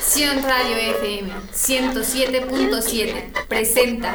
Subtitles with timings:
[0.00, 4.14] Sion Radio FM 107.7 presenta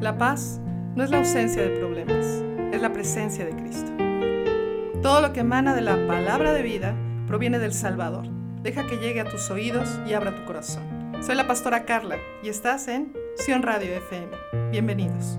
[0.00, 0.60] La paz
[0.96, 2.26] no es la ausencia de problemas,
[2.72, 3.92] es la presencia de Cristo.
[5.02, 6.96] Todo lo que emana de la palabra de vida
[7.28, 8.26] proviene del Salvador.
[8.62, 10.85] Deja que llegue a tus oídos y abra tu corazón.
[11.22, 14.30] Soy la pastora Carla y estás en Sion Radio FM.
[14.70, 15.38] Bienvenidos.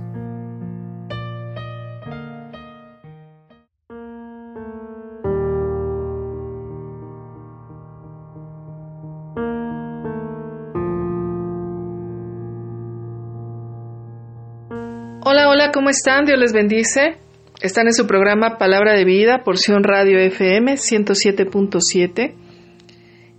[15.23, 16.26] Hola, hola, ¿cómo están?
[16.26, 17.18] Dios les bendice.
[17.62, 22.47] Están en su programa Palabra de Vida, porción Radio FM 107.7.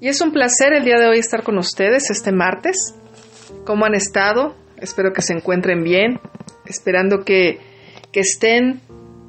[0.01, 2.95] Y es un placer el día de hoy estar con ustedes este martes.
[3.65, 4.55] ¿Cómo han estado?
[4.77, 6.21] Espero que se encuentren bien,
[6.67, 7.59] esperando que,
[8.13, 8.81] que estén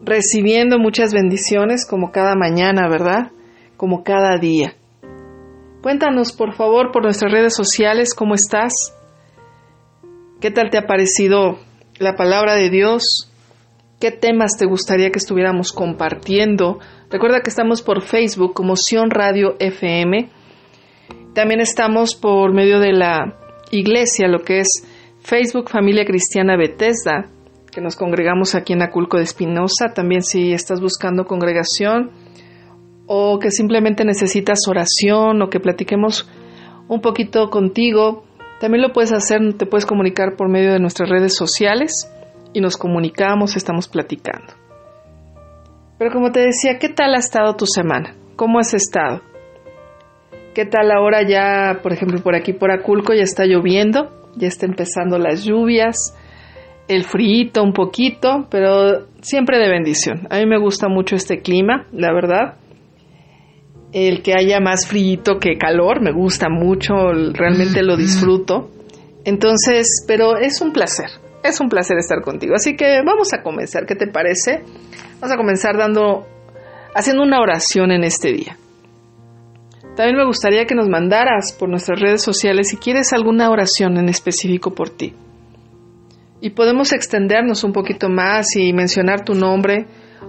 [0.04, 3.32] recibiendo muchas bendiciones como cada mañana, ¿verdad?
[3.78, 4.76] Como cada día.
[5.82, 8.94] Cuéntanos, por favor, por nuestras redes sociales, ¿cómo estás?
[10.40, 11.58] ¿Qué tal te ha parecido
[11.98, 13.32] la palabra de Dios?
[14.00, 16.78] ¿Qué temas te gustaría que estuviéramos compartiendo?
[17.10, 20.30] Recuerda que estamos por Facebook como Sion Radio FM.
[21.34, 23.38] También estamos por medio de la
[23.72, 24.88] iglesia, lo que es
[25.22, 27.30] Facebook Familia Cristiana Bethesda,
[27.72, 29.94] que nos congregamos aquí en Aculco de Espinosa.
[29.94, 32.12] También si estás buscando congregación
[33.06, 36.30] o que simplemente necesitas oración o que platiquemos
[36.88, 38.24] un poquito contigo,
[38.60, 42.12] también lo puedes hacer, te puedes comunicar por medio de nuestras redes sociales
[42.54, 44.54] y nos comunicamos, estamos platicando.
[45.98, 48.16] Pero como te decía, ¿qué tal ha estado tu semana?
[48.36, 49.22] ¿Cómo has estado?
[50.60, 54.66] ¿Qué tal ahora ya, por ejemplo, por aquí por Aculco ya está lloviendo, ya está
[54.66, 56.14] empezando las lluvias,
[56.90, 60.28] el frío un poquito, pero siempre de bendición.
[60.30, 62.56] A mí me gusta mucho este clima, la verdad.
[63.94, 66.94] El que haya más frío que calor, me gusta mucho,
[67.32, 68.70] realmente lo disfruto.
[69.24, 71.08] Entonces, pero es un placer,
[71.42, 72.56] es un placer estar contigo.
[72.56, 74.64] Así que vamos a comenzar, ¿qué te parece?
[75.22, 76.28] Vamos a comenzar dando,
[76.94, 78.58] haciendo una oración en este día.
[80.00, 84.08] También me gustaría que nos mandaras por nuestras redes sociales si quieres alguna oración en
[84.08, 85.14] específico por ti.
[86.40, 89.88] Y podemos extendernos un poquito más y mencionar tu nombre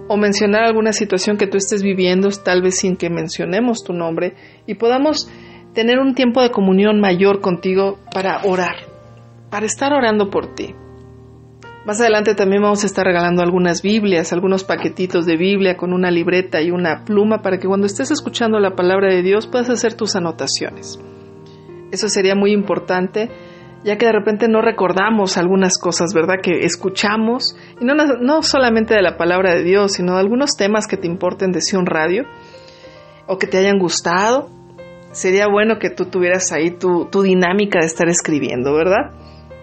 [0.08, 4.34] o mencionar alguna situación que tú estés viviendo, tal vez sin que mencionemos tu nombre,
[4.66, 5.30] y podamos
[5.72, 8.74] tener un tiempo de comunión mayor contigo para orar,
[9.50, 10.74] para estar orando por ti.
[11.86, 16.10] Más adelante también vamos a estar regalando algunas Biblias, algunos paquetitos de Biblia con una
[16.10, 19.94] libreta y una pluma para que cuando estés escuchando la palabra de Dios puedas hacer
[19.94, 21.00] tus anotaciones.
[21.90, 23.30] Eso sería muy importante,
[23.82, 26.36] ya que de repente no recordamos algunas cosas, ¿verdad?
[26.42, 30.86] Que escuchamos, y no, no solamente de la palabra de Dios, sino de algunos temas
[30.86, 32.24] que te importen de Sion Radio
[33.26, 34.50] o que te hayan gustado.
[35.12, 39.12] Sería bueno que tú tuvieras ahí tu, tu dinámica de estar escribiendo, ¿verdad?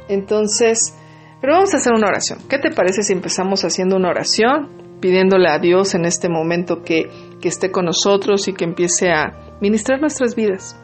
[0.09, 0.97] Entonces,
[1.41, 2.39] pero vamos a hacer una oración.
[2.49, 7.09] ¿Qué te parece si empezamos haciendo una oración, pidiéndole a Dios en este momento que,
[7.39, 10.79] que esté con nosotros y que empiece a ministrar nuestras vidas?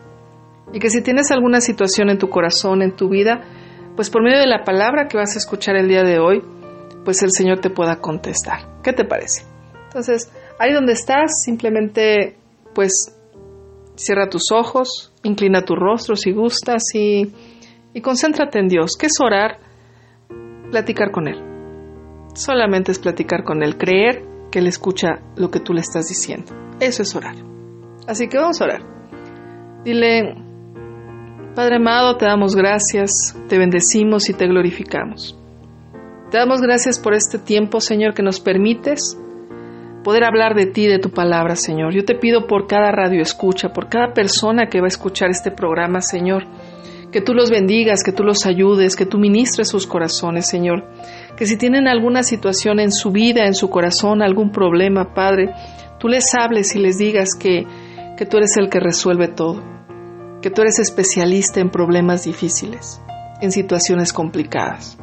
[0.72, 3.42] Y que si tienes alguna situación en tu corazón, en tu vida,
[3.96, 6.42] pues por medio de la palabra que vas a escuchar el día de hoy,
[7.04, 8.82] pues el Señor te pueda contestar.
[8.84, 9.44] ¿Qué te parece?
[9.88, 12.38] Entonces, ahí donde estás, simplemente
[12.74, 13.16] pues
[13.96, 17.32] cierra tus ojos, inclina tu rostro si gustas y,
[17.94, 18.98] y concéntrate en Dios.
[18.98, 19.60] ¿Qué es orar?
[20.74, 21.40] Platicar con Él.
[22.34, 26.52] Solamente es platicar con Él, creer que Él escucha lo que tú le estás diciendo.
[26.80, 27.36] Eso es orar.
[28.08, 28.82] Así que vamos a orar.
[29.86, 30.36] Dile,
[31.54, 35.38] Padre amado, te damos gracias, te bendecimos y te glorificamos.
[36.32, 39.16] Te damos gracias por este tiempo, Señor, que nos permites
[40.04, 41.94] poder hablar de ti, de tu palabra, Señor.
[41.94, 45.52] Yo te pido por cada radio escucha, por cada persona que va a escuchar este
[45.52, 46.46] programa, Señor,
[47.14, 50.84] que tú los bendigas, que tú los ayudes, que tú ministres sus corazones, Señor.
[51.38, 55.54] Que si tienen alguna situación en su vida, en su corazón, algún problema, Padre,
[56.00, 57.66] tú les hables y les digas que,
[58.18, 59.62] que tú eres el que resuelve todo,
[60.42, 63.00] que tú eres especialista en problemas difíciles,
[63.42, 64.98] en situaciones complicadas.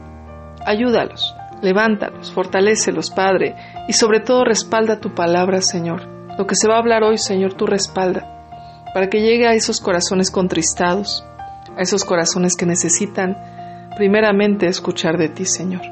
[0.67, 3.55] Ayúdalos, levántalos, fortalécelos, Padre,
[3.87, 6.09] y sobre todo respalda tu palabra, Señor.
[6.37, 8.27] Lo que se va a hablar hoy, Señor, tú respalda,
[8.93, 11.25] para que llegue a esos corazones contristados,
[11.77, 13.37] a esos corazones que necesitan
[13.97, 15.83] primeramente escuchar de ti, Señor.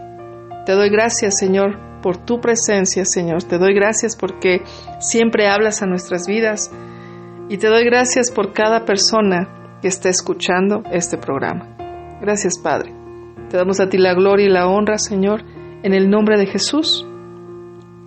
[0.64, 3.42] Te doy gracias, Señor, por tu presencia, Señor.
[3.42, 4.62] Te doy gracias porque
[5.00, 6.70] siempre hablas a nuestras vidas
[7.48, 11.66] y te doy gracias por cada persona que está escuchando este programa.
[12.20, 12.92] Gracias, Padre.
[13.48, 15.42] Te damos a ti la gloria y la honra, Señor,
[15.82, 17.06] en el nombre de Jesús.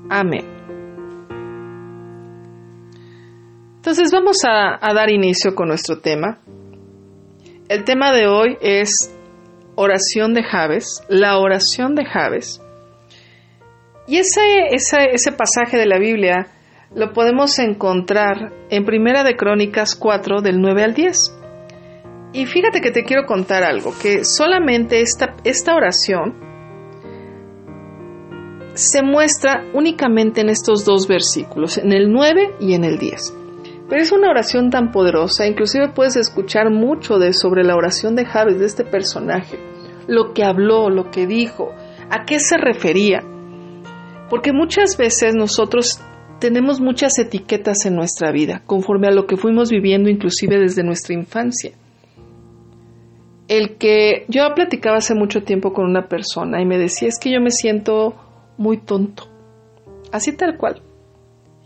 [0.09, 0.45] Amén.
[3.77, 6.38] Entonces vamos a, a dar inicio con nuestro tema.
[7.71, 9.15] El tema de hoy es
[9.75, 12.62] oración de Javes, la oración de Javes.
[14.06, 14.41] Y ese,
[14.71, 16.47] ese, ese pasaje de la Biblia
[16.94, 21.39] lo podemos encontrar en Primera de Crónicas 4 del 9 al 10.
[22.33, 26.35] Y fíjate que te quiero contar algo, que solamente esta, esta oración
[28.74, 33.40] se muestra únicamente en estos dos versículos, en el 9 y en el 10.
[33.91, 38.23] Pero es una oración tan poderosa, inclusive puedes escuchar mucho de sobre la oración de
[38.23, 39.59] Javes, de este personaje,
[40.07, 41.73] lo que habló, lo que dijo,
[42.09, 43.21] a qué se refería.
[44.29, 45.99] Porque muchas veces nosotros
[46.39, 51.13] tenemos muchas etiquetas en nuestra vida, conforme a lo que fuimos viviendo inclusive desde nuestra
[51.13, 51.73] infancia.
[53.49, 57.29] El que yo platicaba hace mucho tiempo con una persona y me decía es que
[57.29, 58.15] yo me siento
[58.55, 59.23] muy tonto,
[60.13, 60.81] así tal cual.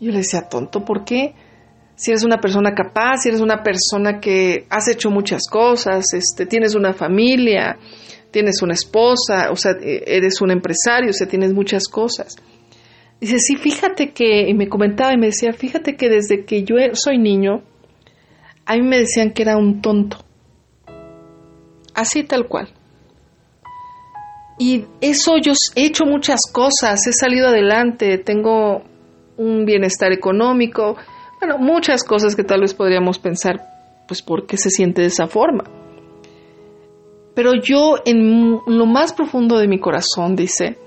[0.00, 1.36] Yo le decía tonto, ¿por qué?
[1.96, 6.46] Si eres una persona capaz, si eres una persona que has hecho muchas cosas, este,
[6.46, 7.78] tienes una familia,
[8.30, 12.36] tienes una esposa, o sea, eres un empresario, o sea, tienes muchas cosas.
[13.18, 16.76] Dice, sí, fíjate que, y me comentaba y me decía, fíjate que desde que yo
[16.92, 17.62] soy niño,
[18.66, 20.18] a mí me decían que era un tonto.
[21.94, 22.68] Así tal cual.
[24.58, 28.82] Y eso yo he hecho muchas cosas, he salido adelante, tengo
[29.38, 30.96] un bienestar económico,
[31.40, 33.60] bueno, muchas cosas que tal vez podríamos pensar,
[34.08, 35.64] pues, ¿por qué se siente de esa forma?
[37.34, 40.78] Pero yo en lo más profundo de mi corazón, dice,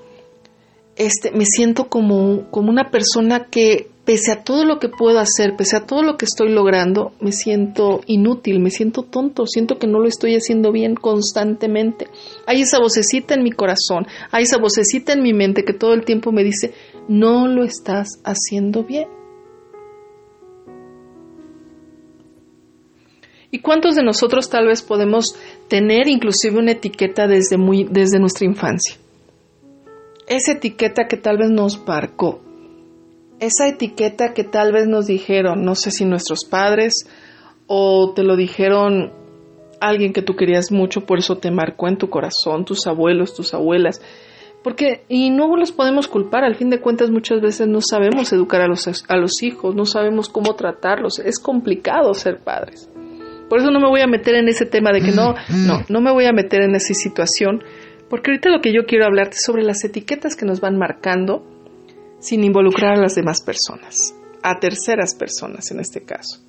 [0.95, 5.55] este, me siento como, como una persona que pese a todo lo que puedo hacer,
[5.55, 9.85] pese a todo lo que estoy logrando, me siento inútil, me siento tonto, siento que
[9.85, 12.07] no lo estoy haciendo bien constantemente.
[12.47, 16.05] Hay esa vocecita en mi corazón, hay esa vocecita en mi mente que todo el
[16.05, 16.73] tiempo me dice,
[17.07, 19.18] no lo estás haciendo bien.
[23.51, 25.35] ¿Y cuántos de nosotros tal vez podemos
[25.67, 28.95] tener inclusive una etiqueta desde, muy, desde nuestra infancia?
[30.29, 32.39] esa etiqueta que tal vez nos marcó,
[33.39, 37.07] esa etiqueta que tal vez nos dijeron, no sé si nuestros padres
[37.67, 39.11] o te lo dijeron
[39.81, 43.53] alguien que tú querías mucho, por eso te marcó en tu corazón, tus abuelos, tus
[43.53, 44.01] abuelas.
[44.61, 48.61] Porque, y no los podemos culpar, al fin de cuentas muchas veces no sabemos educar
[48.61, 52.89] a los, a los hijos, no sabemos cómo tratarlos, es complicado ser padres.
[53.49, 56.01] Por eso no me voy a meter en ese tema de que no, no, no
[56.01, 57.63] me voy a meter en esa situación,
[58.09, 61.45] porque ahorita lo que yo quiero hablarte es sobre las etiquetas que nos van marcando
[62.19, 64.13] sin involucrar a las demás personas,
[64.43, 66.41] a terceras personas en este caso.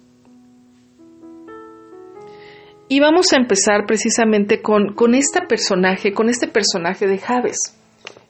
[2.88, 7.76] Y vamos a empezar precisamente con, con este personaje, con este personaje de Javes.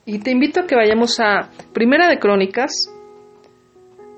[0.05, 2.71] Y te invito a que vayamos a Primera de Crónicas,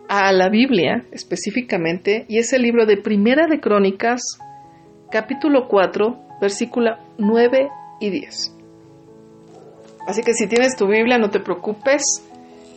[0.09, 4.21] a la Biblia específicamente, y es el libro de Primera de Crónicas,
[5.11, 7.69] capítulo 4, versículo 9
[7.99, 8.57] y 10.
[10.07, 12.03] Así que si tienes tu Biblia, no te preocupes.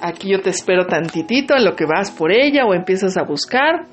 [0.01, 3.87] Aquí yo te espero tantitito en lo que vas por ella o empiezas a buscar.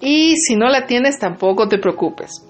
[0.00, 2.44] Y si no la tienes, tampoco te preocupes.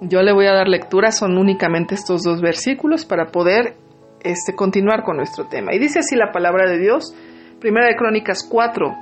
[0.00, 3.76] Yo le voy a dar lectura, son únicamente estos dos versículos para poder
[4.22, 5.74] este, continuar con nuestro tema.
[5.74, 7.14] Y dice así la palabra de Dios,
[7.60, 8.94] Primera de Crónicas 4,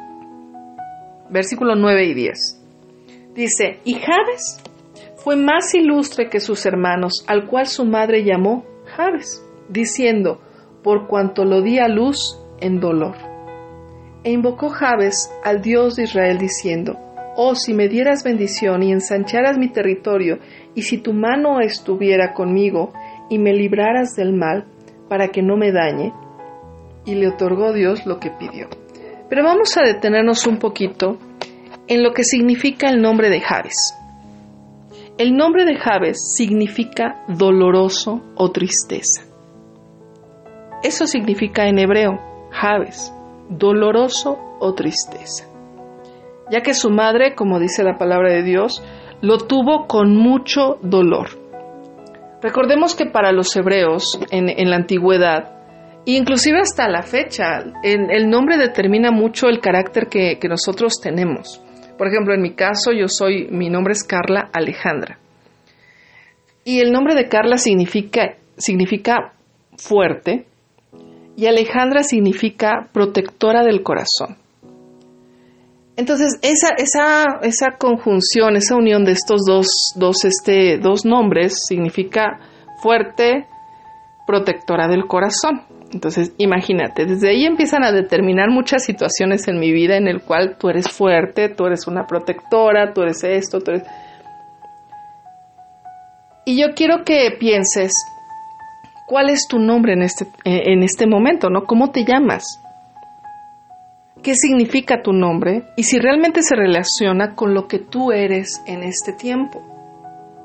[1.33, 2.63] versículo 9 y 10.
[3.35, 4.63] Dice, y Jabes
[5.17, 8.65] fue más ilustre que sus hermanos, al cual su madre llamó
[8.97, 10.41] Jabes diciendo,
[10.83, 13.17] por cuanto lo di a luz en dolor.
[14.25, 16.99] E invocó Jabes al Dios de Israel diciendo,
[17.35, 20.39] Oh, si me dieras bendición y ensancharas mi territorio,
[20.75, 22.93] y si tu mano estuviera conmigo
[23.31, 24.67] y me libraras del mal,
[25.09, 26.13] para que no me dañe.
[27.07, 28.69] Y le otorgó Dios lo que pidió.
[29.33, 31.17] Pero vamos a detenernos un poquito
[31.89, 33.99] en lo que significa el nombre de Jabes.
[35.17, 39.23] El nombre de Jabes significa doloroso o tristeza.
[40.83, 42.21] Eso significa en hebreo,
[42.51, 43.11] Jabes,
[43.49, 45.47] doloroso o tristeza.
[46.51, 48.85] Ya que su madre, como dice la palabra de Dios,
[49.23, 51.31] lo tuvo con mucho dolor.
[52.43, 55.62] Recordemos que para los hebreos en, la antigüedad,
[56.05, 61.61] inclusive hasta la fecha, el nombre determina mucho el carácter que, nosotros tenemos.
[61.97, 65.19] Por ejemplo, en mi caso, yo soy, mi nombre es Carla Alejandra.
[66.65, 69.33] Y el nombre de Carla significa, significa
[69.77, 70.47] fuerte,
[71.37, 74.37] y Alejandra significa protectora del corazón.
[75.97, 79.67] Entonces, esa, conjunción, esa unión de estos dos,
[79.97, 82.41] dos, este, dos nombres significa
[82.83, 83.47] fuerte,
[84.27, 85.72] protectora del corazón.
[85.93, 90.57] Entonces, imagínate, desde ahí empiezan a determinar muchas situaciones en mi vida en el cual
[90.59, 93.83] tú eres fuerte, tú eres una protectora, tú eres esto, tú eres...
[96.47, 97.93] Y yo quiero que pienses,
[99.07, 101.65] ¿cuál es tu nombre en este, en este momento, no?
[101.67, 102.45] ¿Cómo te llamas?
[104.23, 105.65] ¿Qué significa tu nombre?
[105.77, 109.61] Y si realmente se relaciona con lo que tú eres en este tiempo.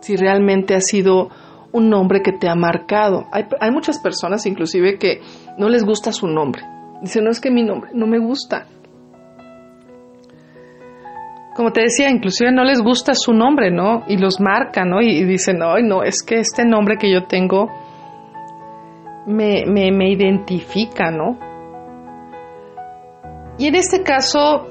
[0.02, 1.30] Si realmente ha sido
[1.72, 3.26] un nombre que te ha marcado.
[3.32, 5.22] Hay, hay muchas personas inclusive que
[5.58, 6.64] no les gusta su nombre.
[7.02, 8.66] Dicen, no es que mi nombre no me gusta.
[11.58, 14.04] Como te decía, inclusive no les gusta su nombre, ¿no?
[14.08, 15.02] Y los marcan, ¿no?
[15.02, 17.72] Y, dicen, ay, no, es que este nombre que yo tengo
[19.26, 21.40] me, me, identifica, ¿no?
[23.58, 24.68] Y en este caso,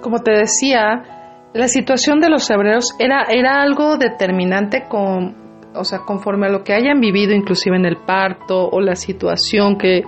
[0.00, 5.45] como te decía, la situación de los hebreos era, era algo determinante con,
[5.76, 9.76] o sea, conforme a lo que hayan vivido inclusive en el parto o la situación
[9.76, 10.02] que,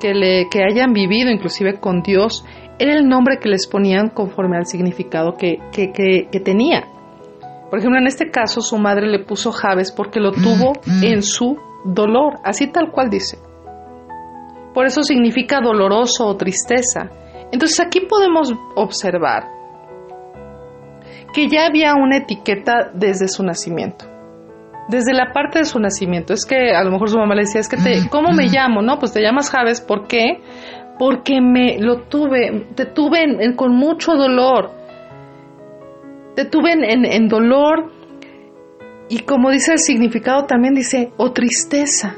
[0.00, 2.44] que, le, que hayan vivido inclusive con Dios,
[2.78, 6.88] era el nombre que les ponían conforme al significado que, que, que tenía.
[7.70, 11.56] Por ejemplo, en este caso su madre le puso Javes porque lo tuvo en su
[11.84, 13.38] dolor, así tal cual dice.
[14.72, 17.10] Por eso significa doloroso o tristeza.
[17.52, 19.48] Entonces aquí podemos observar
[21.32, 24.13] que ya había una etiqueta desde su nacimiento
[24.88, 26.34] desde la parte de su nacimiento.
[26.34, 28.82] Es que a lo mejor su mamá le decía, es que te, ¿cómo me llamo?
[28.82, 30.40] No, pues te llamas Javes, ¿por qué?
[30.98, 34.70] Porque me lo tuve, te tuve con mucho dolor.
[36.36, 37.92] Te tuve en, en dolor
[39.08, 42.16] y como dice el significado también dice, o tristeza.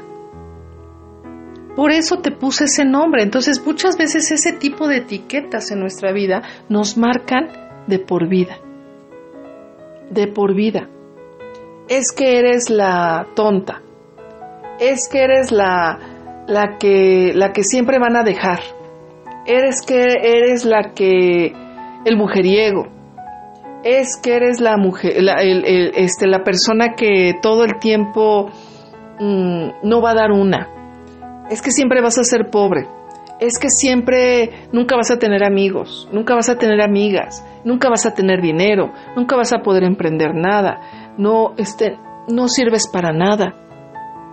[1.75, 3.21] Por eso te puse ese nombre.
[3.21, 7.49] Entonces muchas veces ese tipo de etiquetas en nuestra vida nos marcan
[7.85, 8.57] de por vida.
[10.09, 10.89] De por vida
[11.89, 13.81] es que eres la tonta,
[14.79, 15.99] es que eres la,
[16.47, 18.59] la, que, la que siempre van a dejar,
[19.45, 21.53] eres que eres la que,
[22.05, 22.87] el mujeriego,
[23.83, 25.13] es que eres la mujer,
[25.95, 28.49] este, la persona que todo el tiempo
[29.19, 30.69] mm, no va a dar una,
[31.49, 32.87] es que siempre vas a ser pobre,
[33.39, 38.05] es que siempre nunca vas a tener amigos, nunca vas a tener amigas, nunca vas
[38.05, 41.97] a tener dinero, nunca vas a poder emprender nada, no, este,
[42.27, 43.55] no sirves para nada,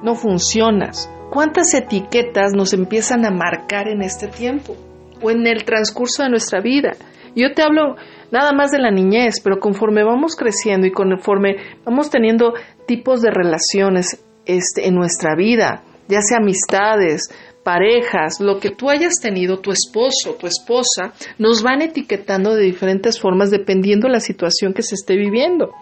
[0.03, 1.11] no funcionas.
[1.31, 4.77] ¿Cuántas etiquetas nos empiezan a marcar en este tiempo
[5.23, 6.93] o en el transcurso de nuestra vida?
[7.35, 7.97] Yo te hablo
[8.31, 12.55] nada más de la niñez, pero conforme vamos creciendo y conforme vamos teniendo
[12.87, 17.29] tipos de relaciones este, en nuestra vida, ya sea amistades,
[17.65, 23.19] parejas, lo que tú hayas tenido, tu esposo, tu esposa, nos van etiquetando de diferentes
[23.19, 25.73] formas dependiendo la situación que se esté viviendo.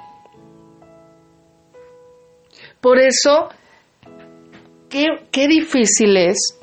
[2.82, 3.48] Por eso,
[4.90, 6.58] qué, difícil es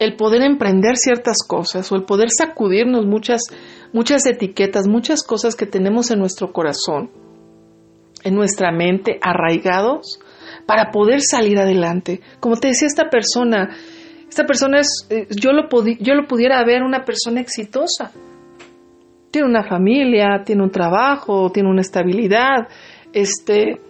[0.00, 3.42] el poder emprender ciertas cosas o el poder sacudirnos muchas,
[3.92, 7.10] muchas etiquetas, muchas cosas que tenemos en nuestro corazón,
[8.24, 10.18] en nuestra mente, arraigados,
[10.66, 12.20] para poder salir adelante.
[12.40, 13.76] Como te decía esta persona,
[14.28, 15.68] esta persona es, eh, yo lo,
[16.00, 18.10] yo lo pudiera ver una persona exitosa.
[19.30, 22.66] Tiene una familia, tiene un trabajo, tiene una estabilidad,
[23.12, 23.85] este,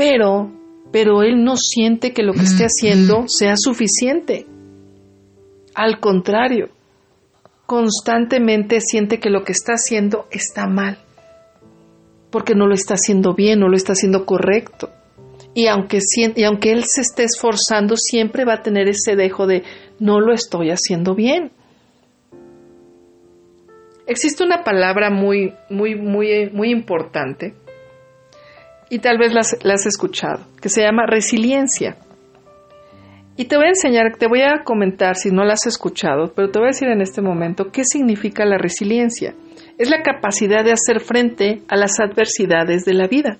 [0.00, 0.50] pero,
[0.90, 4.46] pero él no siente que lo que esté haciendo sea suficiente.
[5.74, 6.70] Al contrario,
[7.66, 11.00] constantemente siente que lo que está haciendo está mal,
[12.30, 14.88] porque no lo está haciendo bien, no lo está haciendo correcto.
[15.52, 15.98] Y aunque,
[16.34, 19.64] y aunque él se esté esforzando, siempre va a tener ese dejo de
[19.98, 21.52] no lo estoy haciendo bien.
[24.06, 27.54] Existe una palabra muy, muy, muy, muy importante
[28.90, 31.96] y tal vez la has escuchado, que se llama resiliencia.
[33.36, 36.50] Y te voy a enseñar, te voy a comentar si no la has escuchado, pero
[36.50, 39.34] te voy a decir en este momento qué significa la resiliencia.
[39.78, 43.38] Es la capacidad de hacer frente a las adversidades de la vida,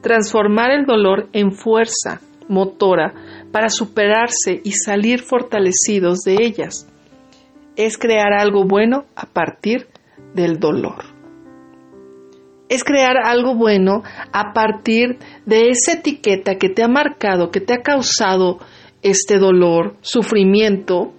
[0.00, 3.14] transformar el dolor en fuerza motora
[3.50, 6.86] para superarse y salir fortalecidos de ellas.
[7.74, 9.88] Es crear algo bueno a partir
[10.34, 11.11] del dolor
[12.72, 14.02] es crear algo bueno
[14.32, 18.60] a partir de esa etiqueta que te ha marcado, que te ha causado
[19.02, 21.12] este dolor, sufrimiento,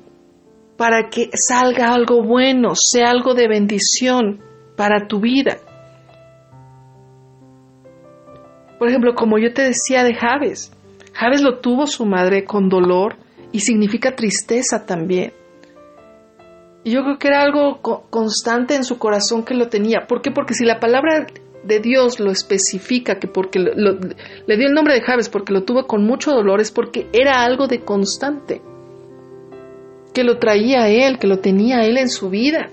[0.77, 4.41] para que salga algo bueno, sea algo de bendición
[4.75, 5.59] para tu vida.
[8.79, 10.71] Por ejemplo, como yo te decía de Javes,
[11.13, 13.17] Javes lo tuvo su madre con dolor
[13.51, 15.33] y significa tristeza también.
[16.83, 17.79] Y yo creo que era algo
[18.09, 20.05] constante en su corazón que lo tenía.
[20.07, 20.31] ¿Por qué?
[20.31, 21.27] Porque si la palabra
[21.63, 25.87] de Dios lo especifica, que porque le dio el nombre de Javes, porque lo tuvo
[25.87, 28.61] con mucho dolor, es porque era algo de constante.
[30.13, 32.69] Que lo traía a él, que lo tenía él en su vida.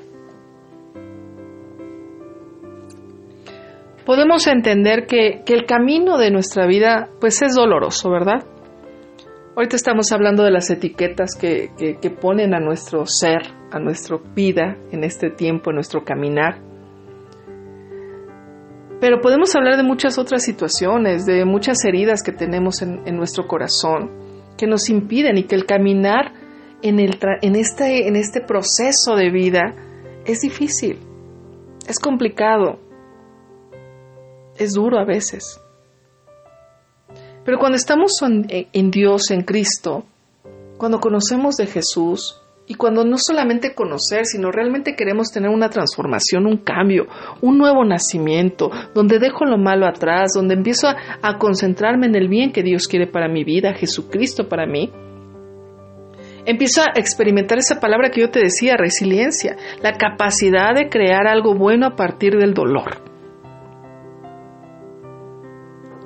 [4.05, 8.45] Podemos entender que, que el camino de nuestra vida, pues es doloroso, ¿verdad?
[9.57, 11.71] Ahorita estamos hablando de las etiquetas que,
[12.21, 16.70] ponen a nuestro ser, a nuestra vida en este tiempo, en nuestro caminar.
[19.01, 24.11] Pero podemos hablar de muchas otras situaciones, de muchas heridas que tenemos en, nuestro corazón,
[24.59, 26.35] que nos impiden y que el caminar
[26.83, 29.75] este, en este proceso de vida
[30.27, 30.99] es difícil,
[31.89, 32.79] es complicado,
[34.59, 35.61] es duro a veces.
[37.45, 40.05] Pero cuando estamos en, Dios, en Cristo,
[40.77, 42.40] cuando conocemos de Jesús,
[42.71, 47.09] y cuando no solamente conocer, sino realmente queremos tener una transformación, un cambio,
[47.41, 52.29] un nuevo nacimiento, donde dejo lo malo atrás, donde empiezo a, a, concentrarme en el
[52.29, 54.89] bien que Dios quiere para mi vida, Jesucristo para mí,
[56.47, 61.57] empiezo a experimentar esa palabra que yo te decía, resiliencia, la capacidad de crear algo
[61.57, 63.03] bueno a partir del dolor.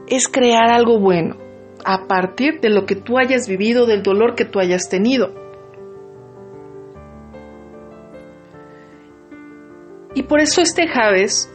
[0.07, 1.37] es crear algo bueno
[1.85, 5.44] a partir de lo que tú hayas vivido, del dolor que tú hayas tenido.
[10.15, 11.51] Y por eso este Javes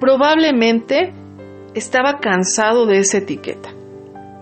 [0.00, 1.12] probablemente
[1.74, 3.70] estaba cansado de esa etiqueta.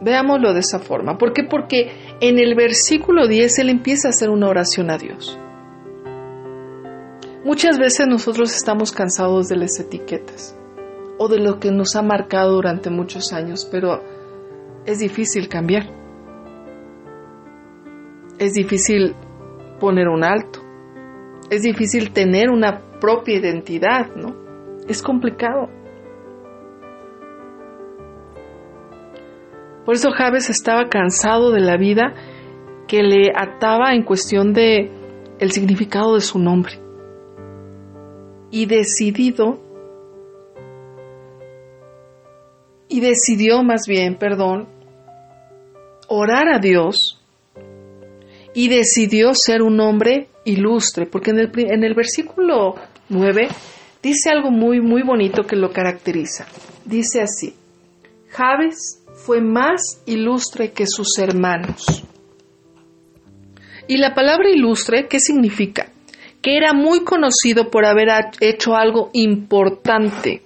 [0.01, 1.19] Veámoslo de esa forma.
[1.19, 1.45] ¿Por qué?
[1.45, 5.39] Porque en el versículo 10 él empieza a hacer una oración a Dios.
[7.45, 10.57] Muchas veces nosotros estamos cansados de las etiquetas
[11.19, 14.03] o de lo que nos ha marcado durante muchos años, pero
[14.87, 15.91] es difícil cambiar.
[18.39, 19.15] Es difícil
[19.81, 20.62] poner un alto.
[21.53, 24.35] Es difícil tener una propia identidad, ¿no?
[24.89, 25.69] Es complicado.
[29.85, 32.15] Por eso Javes estaba cansado de la vida
[32.89, 34.91] que le ataba en cuestión de
[35.41, 36.81] el significado de su nombre
[38.51, 39.61] y decidido
[42.89, 44.71] y decidió más bien, perdón,
[46.09, 47.23] orar a Dios
[48.55, 52.75] y decidió ser un hombre ilustre, porque en el, en el versículo
[53.09, 53.49] 9
[54.03, 56.47] dice algo muy, muy bonito que lo caracteriza.
[56.85, 57.55] Dice así,
[58.31, 62.05] Javes fue más ilustre que sus hermanos.
[63.89, 65.91] Y la palabra ilustre, ¿qué significa?
[66.41, 68.09] Que era muy conocido por haber
[68.41, 70.43] hecho algo importante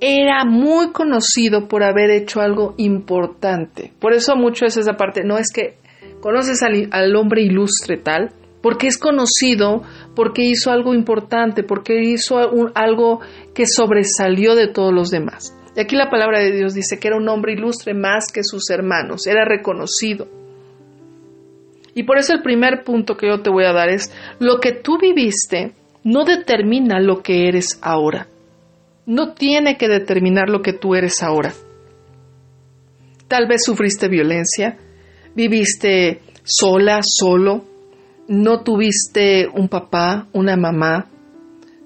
[0.00, 3.92] era muy conocido por haber hecho algo importante.
[3.98, 5.78] Por eso mucho es esa parte, no es que
[6.24, 8.30] conoces al, hombre ilustre tal,
[8.62, 9.82] porque es conocido,
[10.16, 12.38] porque hizo algo importante, porque hizo
[12.74, 13.20] algo
[13.54, 15.54] que sobresalió de todos los demás.
[15.76, 18.70] Y aquí la palabra de Dios dice que era un hombre ilustre más que sus
[18.70, 20.26] hermanos, era reconocido.
[21.94, 24.10] Y por eso el primer punto que yo te voy a dar es,
[24.40, 28.28] lo que tú viviste no determina lo que eres ahora
[29.06, 31.52] no tiene que determinar lo que tú eres ahora.
[33.28, 34.78] Tal vez sufriste violencia,
[35.34, 37.64] viviste sola, solo,
[38.28, 41.10] no tuviste un papá, una mamá,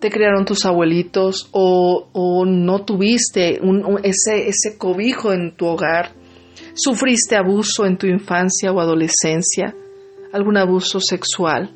[0.00, 3.61] te criaron tus abuelitos o, no tuviste
[4.04, 6.12] ese, ese cobijo en tu hogar,
[6.74, 9.74] sufriste abuso en tu infancia o adolescencia,
[10.32, 11.74] algún abuso sexual,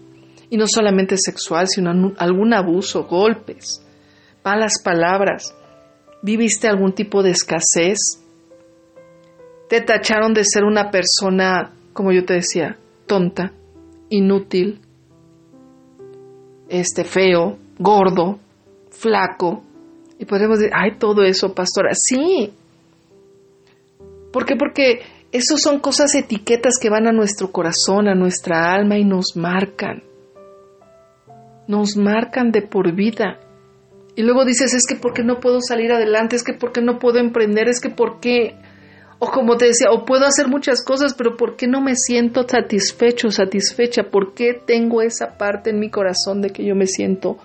[0.50, 3.82] y no solamente sexual, sino algún abuso, golpes,
[4.44, 5.54] malas palabras,
[6.22, 8.21] viviste algún tipo de escasez,
[9.72, 13.52] te tacharon de ser una persona, como yo te decía, tonta,
[14.11, 14.82] inútil,
[16.68, 18.38] este feo, gordo,
[18.90, 19.62] flaco.
[20.18, 21.92] Y podemos decir, ay, todo eso, pastora.
[21.94, 22.52] Sí.
[24.30, 24.56] ¿Por qué?
[24.56, 25.00] Porque
[25.32, 30.02] esos son cosas, etiquetas que van a nuestro corazón, a nuestra alma y nos marcan.
[31.66, 33.40] Nos marcan de por vida.
[34.16, 37.20] Y luego dices, es que porque no puedo salir adelante, es que porque no puedo
[37.20, 38.54] emprender, es que porque,
[39.24, 42.42] o como te decía, o puedo hacer muchas cosas, pero ¿por qué no me siento
[42.42, 44.11] satisfecho, satisfecha?
[44.11, 47.37] ¿Por qué tengo esa parte en mi corazón de que yo me siento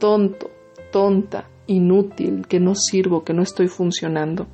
[0.00, 0.50] tonto,
[0.90, 4.48] tonta, inútil, que no sirvo, que no estoy funcionando?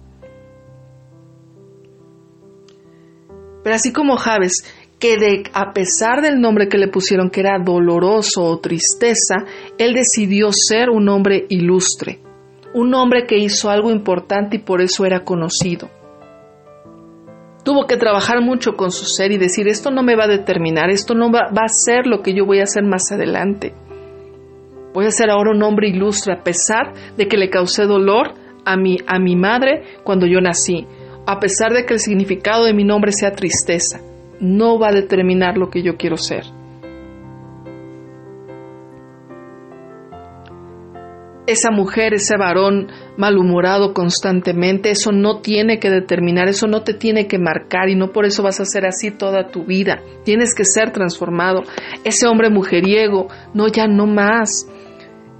[3.64, 4.62] Pero así como Javes,
[4.98, 9.36] que de, a pesar del nombre que le pusieron que era doloroso o tristeza,
[9.78, 12.20] él decidió ser un hombre ilustre,
[12.74, 15.88] un hombre que hizo algo importante y por eso era conocido.
[17.68, 20.88] Tuvo que trabajar mucho con su ser y decir, esto no me va a determinar,
[20.88, 23.74] esto no va, a ser lo que yo voy a hacer más adelante.
[24.94, 28.32] Voy a ser ahora un hombre ilustre a pesar de que le causé dolor
[28.64, 30.86] a mi, a mi madre cuando yo nací,
[31.26, 34.00] a pesar de que el significado de mi nombre sea tristeza.
[34.40, 36.44] No va a determinar lo que yo quiero ser.
[41.48, 47.26] Esa mujer, ese varón malhumorado constantemente, eso no tiene que determinar, eso no te tiene
[47.26, 50.02] que marcar y no por eso vas a ser así toda tu vida.
[50.24, 51.62] Tienes que ser transformado.
[52.04, 54.68] Ese hombre mujeriego, no, ya no más.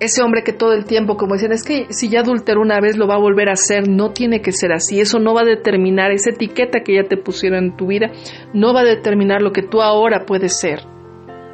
[0.01, 2.97] Ese hombre que todo el tiempo, como decían, es que si ya adulteró una vez
[2.97, 5.01] lo va a volver a hacer, no tiene que ser así.
[5.01, 8.11] Eso no va a determinar, esa etiqueta que ya te pusieron en tu vida,
[8.55, 10.98] no va a determinar lo que tú ahora puedes ser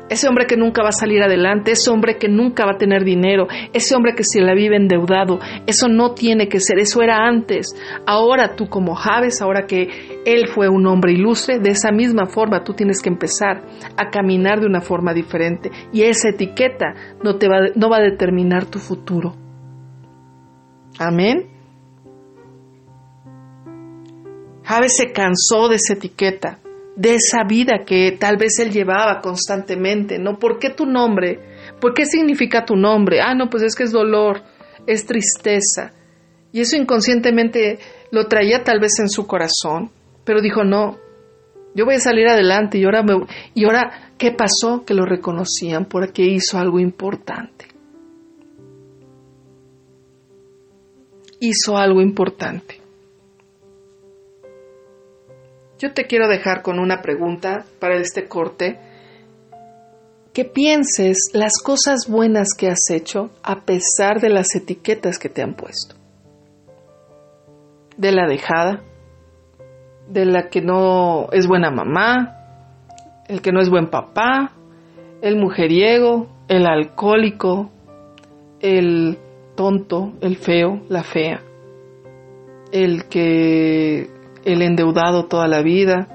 [0.08, 3.04] ese hombre que nunca va a salir adelante, ese hombre que nunca va a tener
[3.04, 7.26] dinero, ese hombre que se la vive endeudado, eso no tiene que ser, eso era
[7.26, 7.74] antes.
[8.06, 12.64] Ahora tú como Javes, ahora que él fue un hombre ilustre, de esa misma forma
[12.64, 13.62] tú tienes que empezar
[13.96, 18.02] a caminar de una forma diferente y esa etiqueta no, te va, no va a
[18.02, 19.34] determinar tu futuro.
[20.98, 21.50] Amén.
[24.64, 26.58] Javes se cansó de esa etiqueta
[26.96, 30.38] de esa vida que tal vez él llevaba constantemente, ¿no?
[30.38, 31.40] ¿Por qué tu nombre?
[31.80, 33.20] ¿Por qué significa tu nombre?
[33.20, 34.42] Ah, no, pues es que es dolor,
[34.86, 35.92] es tristeza.
[36.52, 37.78] Y eso inconscientemente
[38.12, 39.90] lo traía tal vez en su corazón,
[40.24, 40.98] pero dijo, no,
[41.74, 43.14] yo voy a salir adelante y ahora, me...
[43.54, 44.84] y ahora ¿qué pasó?
[44.84, 47.66] Que lo reconocían porque hizo algo importante.
[51.40, 52.83] Hizo algo importante.
[55.84, 58.78] Yo te quiero dejar con una pregunta para este corte.
[60.32, 65.42] Que pienses las cosas buenas que has hecho a pesar de las etiquetas que te
[65.42, 65.94] han puesto.
[67.98, 68.82] De la dejada,
[70.08, 72.34] de la que no es buena mamá,
[73.28, 74.52] el que no es buen papá,
[75.20, 77.70] el mujeriego, el alcohólico,
[78.58, 79.18] el
[79.54, 81.42] tonto, el feo, la fea,
[82.72, 84.13] el que
[84.44, 86.08] el endeudado toda la vida,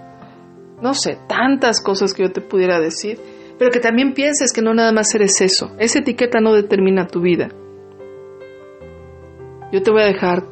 [0.81, 3.19] no sé, tantas cosas que yo te pudiera decir,
[3.57, 7.21] pero que también pienses que no nada más eres eso, esa etiqueta no determina tu
[7.21, 7.49] vida.
[9.71, 10.45] Yo te voy a dejar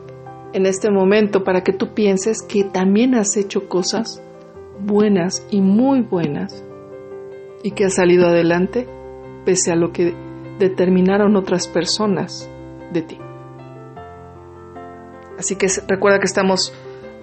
[0.54, 4.22] en este momento para que tú pienses que también has hecho cosas
[4.80, 6.64] buenas y muy buenas
[7.64, 8.88] y que has salido adelante
[9.46, 10.14] pese a lo que
[10.60, 12.50] determinaron otras personas
[12.92, 13.18] de ti.
[15.38, 16.74] Así que recuerda que estamos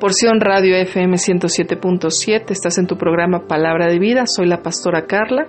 [0.05, 5.49] Porción Radio FM 107.7, estás en tu programa Palabra de Vida, soy la pastora Carla,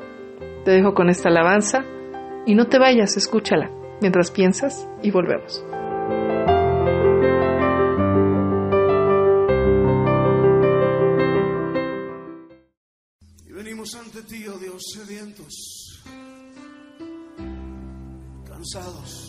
[0.63, 1.84] te dejo con esta alabanza.
[2.46, 3.70] Y no te vayas, escúchala.
[4.00, 5.62] Mientras piensas y volvemos.
[13.46, 16.02] Y venimos ante ti, oh Dios, sedientos,
[18.48, 19.25] cansados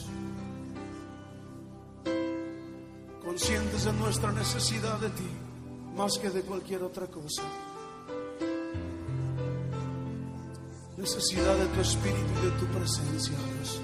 [3.27, 5.29] conscientes de nuestra necesidad de ti
[5.97, 7.43] más que de cualquier otra cosa.
[10.97, 13.81] Necesidad de tu espíritu y de tu presencia, Dios.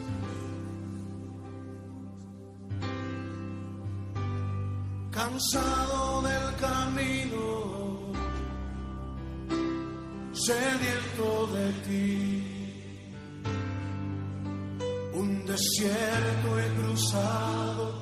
[5.11, 8.13] Cansado del camino,
[10.33, 13.15] sediento de ti,
[15.15, 18.02] un desierto he cruzado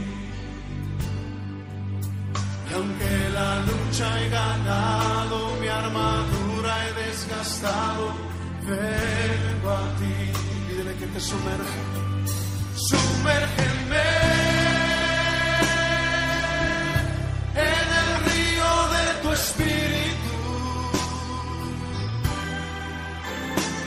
[3.67, 8.05] lucha he ganado, mi armadura he desgastado,
[8.65, 10.15] vengo a ti.
[10.67, 11.81] Pídele que te sumerja.
[12.89, 14.09] Sumérgeme
[17.55, 20.37] en el río de tu espíritu.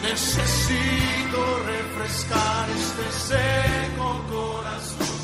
[0.02, 1.40] Necesito
[1.72, 5.18] refrescar este seco corazón,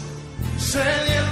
[0.58, 1.29] sediento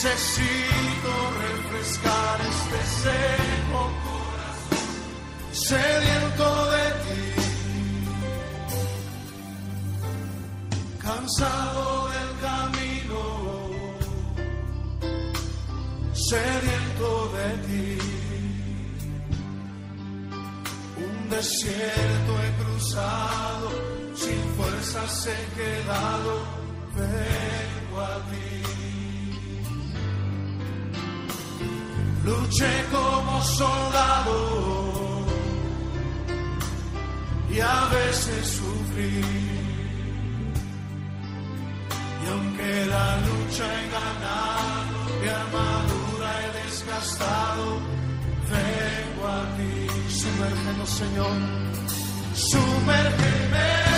[0.00, 4.86] Necesito refrescar este seco corazón,
[5.50, 7.24] sediento de ti.
[11.02, 13.22] Cansado del camino,
[16.12, 17.98] sediento de ti.
[20.96, 23.68] Un desierto he cruzado,
[24.14, 26.32] sin fuerzas he quedado,
[26.94, 28.67] vengo a ti.
[32.28, 34.36] Luché como soldado
[37.50, 39.22] y a veces sufrí.
[42.22, 47.66] Y aunque la lucha he ganado, mi armadura he desgastado,
[48.52, 49.74] vengo a ti.
[50.20, 51.36] Sumérgenos, Señor.
[52.34, 53.97] Sumérgeme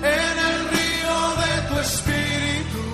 [0.00, 2.84] En el río de tu espíritu.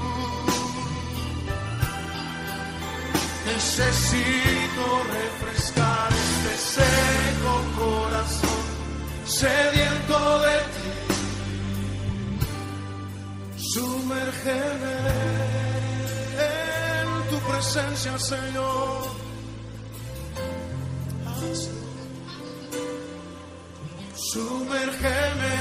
[3.47, 4.85] Necesito
[5.19, 8.65] refrescar este seco corazón,
[9.25, 10.91] sediento de ti.
[13.75, 14.97] Sumérgeme
[16.51, 19.24] en tu presencia, Señor.
[24.35, 25.57] Sumérgeme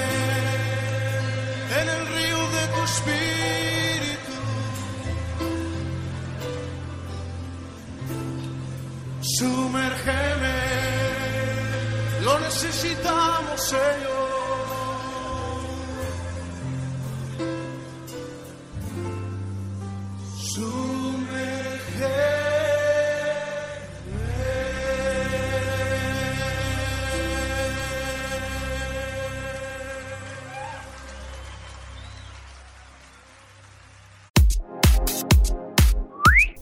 [1.79, 4.33] en el río de tu espíritu.
[9.37, 10.57] Sumérgeme,
[12.23, 14.12] lo necesitamos, Señor.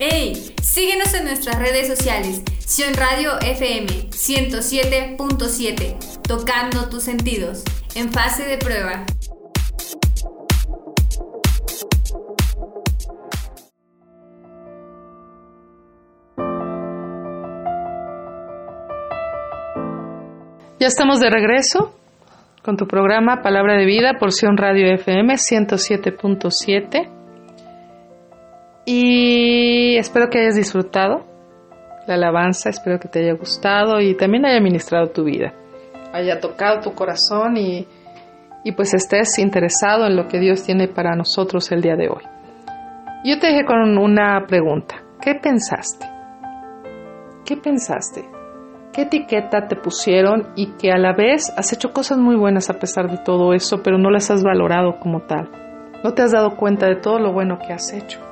[0.04, 0.34] ¡Hey!
[0.64, 2.42] Síguenos en nuestras redes sociales.
[2.66, 6.24] Sion Radio FM 107.7.
[6.28, 7.64] Tocando tus sentidos.
[7.94, 9.06] En fase de prueba.
[20.80, 21.94] Ya estamos de regreso
[22.64, 27.21] con tu programa Palabra de Vida, porción Radio FM 107.7.
[28.86, 31.26] Y espero que hayas disfrutado
[32.08, 35.54] la alabanza, espero que te haya gustado y también haya ministrado tu vida,
[36.14, 37.88] haya tocado tu corazón y,
[38.64, 42.24] y pues estés interesado en lo que Dios tiene para nosotros el día de hoy.
[43.24, 44.96] Yo te dejé con una pregunta.
[45.22, 46.08] ¿Qué pensaste?
[47.46, 48.28] ¿Qué pensaste?
[48.92, 52.80] ¿Qué etiqueta te pusieron y que a la vez has hecho cosas muy buenas a
[52.80, 55.50] pesar de todo eso, pero no las has valorado como tal?
[56.04, 58.31] No te has dado cuenta de todo lo bueno que has hecho.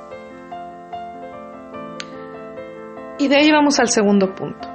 [3.20, 4.66] Y de ahí vamos al segundo punto.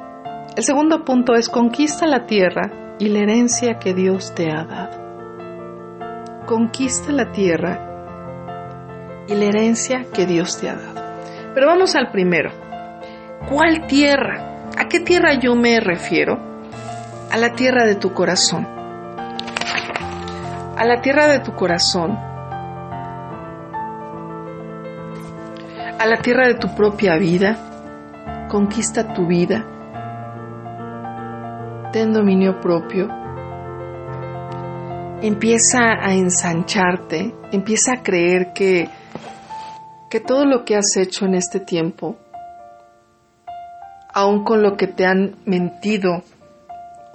[0.56, 6.46] El segundo punto es conquista la tierra y la herencia que Dios te ha dado.
[6.46, 11.02] Conquista la tierra y la herencia que Dios te ha dado.
[11.56, 12.52] Pero vamos al primero.
[13.50, 14.68] ¿Cuál tierra?
[14.78, 16.38] ¿A qué tierra yo me refiero?
[17.32, 18.68] A la tierra de tu corazón.
[20.78, 22.12] A la tierra de tu corazón.
[25.98, 27.72] A la tierra de tu propia vida.
[28.56, 29.66] Conquista tu vida.
[31.92, 33.10] Ten dominio propio.
[35.22, 37.36] Empieza a ensancharte.
[37.52, 38.88] Empieza a creer que,
[40.10, 42.16] que todo lo que has hecho en este tiempo
[44.14, 46.24] aun con lo que te han mentido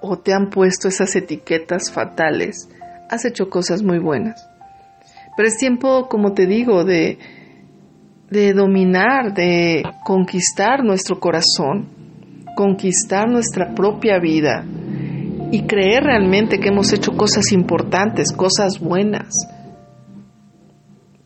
[0.02, 2.68] o te han puesto esas etiquetas fatales,
[3.08, 4.46] has hecho cosas muy buenas.
[5.38, 7.18] Pero es tiempo, como te digo, de,
[8.30, 11.88] de dominar, de conquistar nuestro corazón,
[12.56, 14.64] conquistar nuestra propia vida
[15.50, 19.28] y creer realmente que hemos hecho cosas importantes, cosas buenas,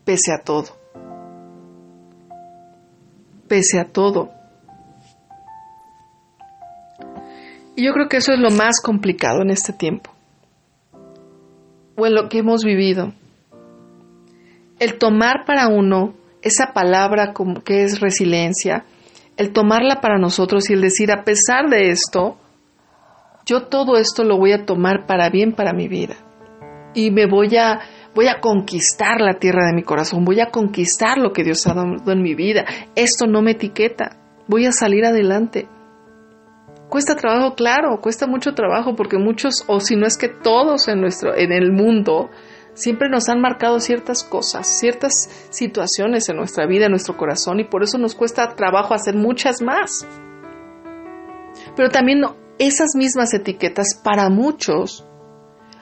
[0.03, 0.83] pese a todo.
[3.47, 4.31] Pese a todo.
[7.75, 10.09] Y yo creo que eso es lo más complicado en este tiempo,
[11.95, 13.13] o en lo que hemos vivido.
[14.79, 18.85] El tomar para uno esa palabra como que es resiliencia,
[19.35, 22.37] el tomarla para nosotros y el decir, a pesar de esto,
[23.47, 26.15] yo todo esto lo voy a tomar para bien para mi vida.
[26.93, 27.79] Y me voy a,
[28.13, 31.73] voy a conquistar la tierra de mi corazón, voy a conquistar lo que Dios ha
[31.73, 32.63] dado en mi vida.
[32.95, 34.15] Esto no me etiqueta,
[34.47, 35.67] voy a salir adelante.
[36.89, 41.01] Cuesta trabajo, claro, cuesta mucho trabajo porque muchos, o si no es que todos en
[41.01, 42.29] nuestro, en el mundo,
[42.75, 47.63] siempre nos han marcado ciertas cosas, ciertas situaciones en nuestra vida, en nuestro corazón, y
[47.63, 50.05] por eso nos cuesta trabajo hacer muchas más.
[51.75, 52.21] Pero también
[52.59, 55.05] esas mismas etiquetas para muchos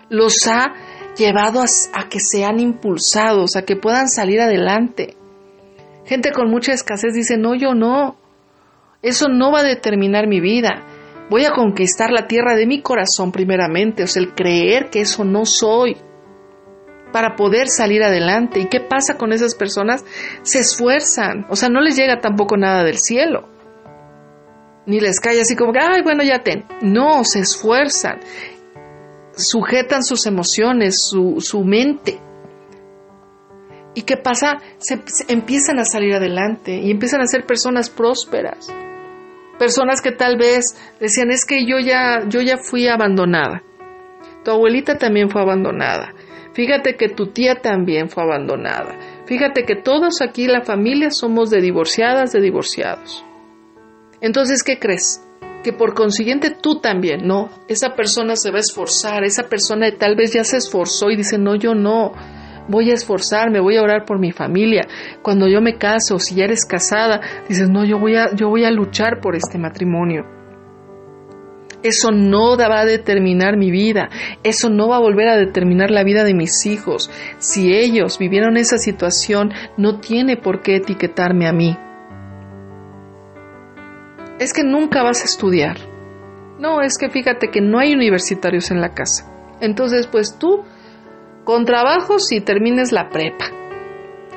[0.10, 0.74] los ha
[1.18, 5.16] llevado a, que sean impulsados, a que puedan salir adelante.
[6.06, 8.18] Gente con mucha escasez dice, no, yo no,
[9.02, 10.86] eso no va a determinar mi vida.
[11.30, 15.24] Voy a conquistar la tierra de mi corazón primeramente, o sea, el creer que eso
[15.24, 15.98] no soy
[17.14, 18.60] para poder salir adelante.
[18.60, 20.04] ¿Y qué pasa con esas personas?
[20.42, 23.48] Se esfuerzan, o sea, no les llega tampoco nada del cielo.
[24.86, 26.66] Ni les cae así como que, ay, bueno, ya ten.
[26.82, 28.20] No, se esfuerzan,
[29.36, 32.20] sujetan sus emociones, su, su mente.
[33.96, 34.58] ¿Y qué pasa?
[34.80, 35.00] Se,
[35.30, 38.74] empiezan a salir adelante y empiezan a ser personas prósperas.
[39.60, 43.62] Personas que tal vez decían, es que yo ya, yo ya fui abandonada.
[44.44, 46.14] Tu abuelita también fue abandonada.
[46.54, 48.96] Fíjate que tu tía también fue abandonada.
[49.26, 53.26] Fíjate que todos aquí, la familia, somos de divorciadas, de divorciados.
[54.22, 55.22] Entonces, ¿qué crees?
[55.64, 60.16] Que por consiguiente tú también, no, esa persona se va a esforzar, esa persona tal
[60.16, 62.12] vez ya se esforzó y dice, no, yo no,
[62.68, 64.88] voy a esforzarme, voy a orar por mi familia.
[65.22, 68.66] Cuando yo me caso, si ya eres casada, dices, no, yo voy a, yo voy
[68.66, 70.43] a luchar por este matrimonio.
[71.84, 74.10] Eso no va a determinar mi vida,
[74.44, 77.12] eso no va a volver a determinar la vida de mis hijos.
[77.40, 81.78] Si ellos vivieron esa situación, no tiene por qué etiquetarme a mí.
[84.40, 85.78] Es que nunca vas a estudiar.
[86.58, 89.30] No, es que fíjate que no hay universitarios en la casa.
[89.60, 90.64] Entonces, pues tú,
[91.44, 93.46] con trabajo, si termines la prepa,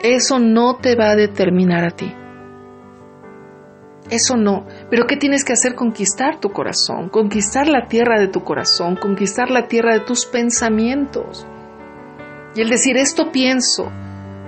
[0.02, 2.12] eso no te va a determinar a ti.
[4.11, 4.66] Eso no.
[4.88, 5.75] Pero ¿qué tienes que hacer?
[5.75, 11.46] Conquistar tu corazón, conquistar la tierra de tu corazón, conquistar la tierra de tus pensamientos.
[12.55, 13.90] Y el decir, esto pienso,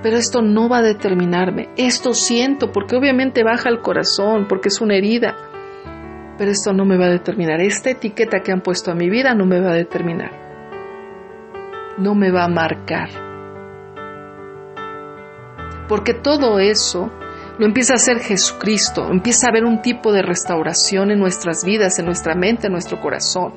[0.02, 1.70] pero esto no va a determinarme.
[1.76, 5.36] Esto siento, porque obviamente baja el corazón, porque es una herida.
[6.38, 7.60] Pero esto no me va a determinar.
[7.60, 10.30] Esta etiqueta que han puesto a mi vida no me va a determinar.
[11.98, 13.08] No me va a marcar.
[15.88, 17.10] Porque todo eso
[17.58, 21.98] lo empieza a hacer Jesucristo, empieza a haber un tipo de restauración en nuestras vidas,
[21.98, 23.52] en nuestra mente, en nuestro corazón.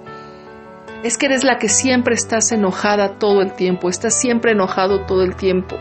[1.04, 5.24] Es que eres la que siempre estás enojada todo el tiempo, estás siempre enojado todo
[5.24, 5.78] el tiempo.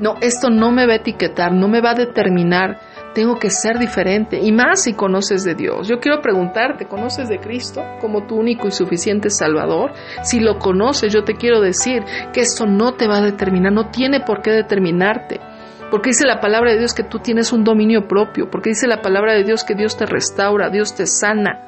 [0.00, 2.78] No, esto no me va a etiquetar, no me va a determinar,
[3.14, 5.88] tengo que ser diferente, y más si conoces de Dios.
[5.88, 9.92] Yo quiero preguntarte, ¿conoces de Cristo como tu único y suficiente Salvador?
[10.22, 13.90] Si lo conoces, yo te quiero decir que esto no te va a determinar, no
[13.90, 15.40] tiene por qué determinarte.
[15.90, 18.50] Porque dice la palabra de Dios que tú tienes un dominio propio.
[18.50, 21.62] Porque dice la palabra de Dios que Dios te restaura, Dios te sana.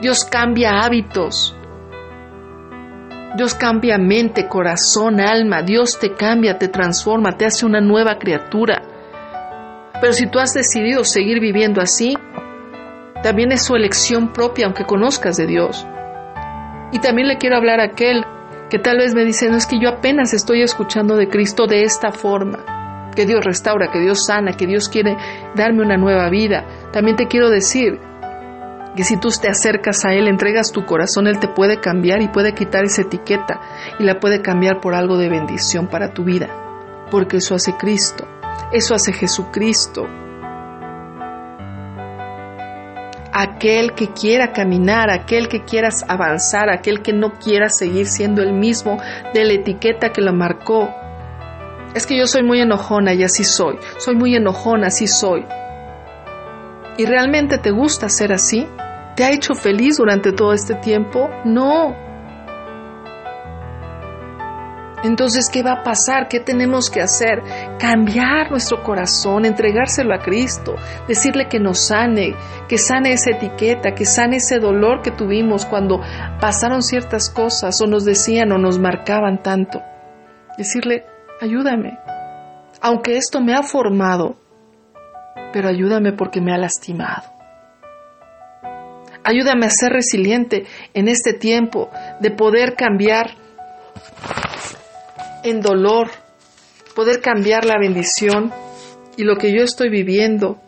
[0.00, 1.56] Dios cambia hábitos.
[3.36, 5.62] Dios cambia mente, corazón, alma.
[5.62, 8.82] Dios te cambia, te transforma, te hace una nueva criatura.
[10.00, 12.16] Pero si tú has decidido seguir viviendo así,
[13.22, 15.84] también es su elección propia, aunque conozcas de Dios.
[16.92, 18.24] Y también le quiero hablar a aquel
[18.70, 21.82] que tal vez me dice, no es que yo apenas estoy escuchando de Cristo de
[21.82, 22.76] esta forma
[23.16, 25.16] que Dios restaura, que Dios sana, que Dios quiere
[25.56, 26.64] darme una nueva vida.
[26.92, 27.98] También te quiero decir
[28.94, 32.28] que si tú te acercas a Él, entregas tu corazón, Él te puede cambiar y
[32.28, 33.60] puede quitar esa etiqueta
[33.98, 36.48] y la puede cambiar por algo de bendición para tu vida.
[37.10, 38.26] Porque eso hace Cristo,
[38.72, 40.06] eso hace Jesucristo.
[43.32, 48.54] Aquel que quiera caminar, aquel que quieras avanzar, aquel que no quiera seguir siendo el
[48.54, 48.96] mismo
[49.34, 50.88] de la etiqueta que lo marcó,
[51.96, 53.78] es que yo soy muy enojona y así soy.
[53.96, 55.46] Soy muy enojona, así soy.
[56.98, 58.68] ¿Y realmente te gusta ser así?
[59.16, 61.30] ¿Te ha hecho feliz durante todo este tiempo?
[61.46, 61.96] No.
[65.04, 66.28] Entonces, ¿qué va a pasar?
[66.28, 67.42] ¿Qué tenemos que hacer?
[67.78, 70.76] Cambiar nuestro corazón, entregárselo a Cristo,
[71.08, 72.34] decirle que nos sane,
[72.68, 76.02] que sane esa etiqueta, que sane ese dolor que tuvimos cuando
[76.42, 79.80] pasaron ciertas cosas o nos decían o nos marcaban tanto.
[80.58, 81.98] Decirle, ayúdame,
[82.80, 84.36] aunque esto me ha formado,
[85.52, 87.36] pero ayúdame porque me ha lastimado.
[89.24, 93.32] Ayúdame a ser resiliente en este tiempo de poder cambiar
[95.42, 96.10] en dolor,
[96.94, 98.52] poder cambiar la bendición
[99.16, 100.60] y lo que yo estoy viviendo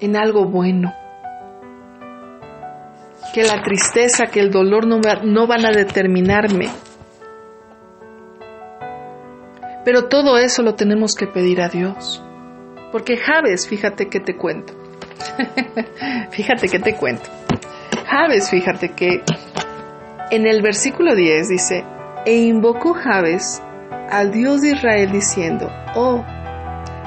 [0.00, 0.94] en algo bueno.
[3.34, 6.68] Que la tristeza, que el dolor no, van a determinarme.
[9.84, 12.22] Pero todo eso lo tenemos que pedir a Dios.
[12.92, 14.74] Porque Javes, fíjate que te cuento.
[16.30, 17.30] fíjate que te cuento.
[18.06, 19.22] Javes, fíjate que
[20.30, 21.84] en el versículo 10 dice,
[22.26, 23.62] e invocó Jabes
[24.10, 26.24] al Dios de Israel diciendo, Oh,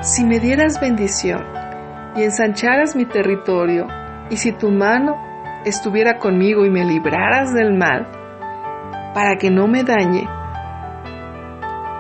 [0.02, 1.44] si me dieras bendición
[2.16, 3.88] y ensancharas mi territorio,
[4.30, 5.16] y si tu mano
[5.66, 8.08] estuviera conmigo y me libraras del mal,
[9.14, 10.28] para que no me dañe.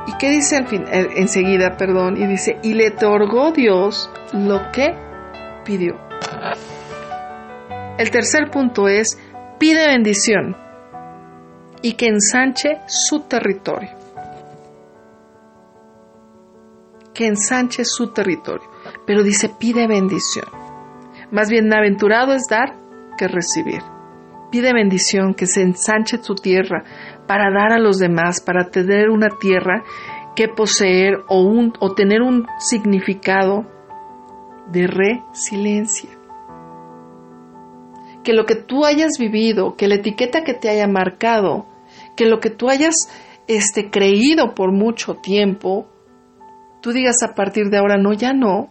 [0.05, 2.17] ¿Y qué dice al fin, eh, enseguida, perdón?
[2.17, 4.93] Y dice, y le otorgó Dios lo que
[5.63, 5.97] pidió.
[7.97, 9.17] El tercer punto es,
[9.59, 10.57] pide bendición
[11.81, 13.89] y que ensanche su territorio.
[17.13, 18.67] Que ensanche su territorio.
[19.05, 20.47] Pero dice, pide bendición.
[21.31, 22.75] Más bienaventurado es dar
[23.17, 23.81] que recibir.
[24.53, 26.83] Pide bendición, que se ensanche tu tierra
[27.25, 29.83] para dar a los demás, para tener una tierra
[30.35, 33.65] que poseer o, un, o tener un significado
[34.71, 36.11] de resiliencia
[38.23, 41.65] que lo que tú hayas vivido, que la etiqueta que te haya marcado,
[42.15, 43.09] que lo que tú hayas
[43.47, 45.87] este, creído por mucho tiempo,
[46.79, 48.69] tú digas a partir de ahora, no, ya no.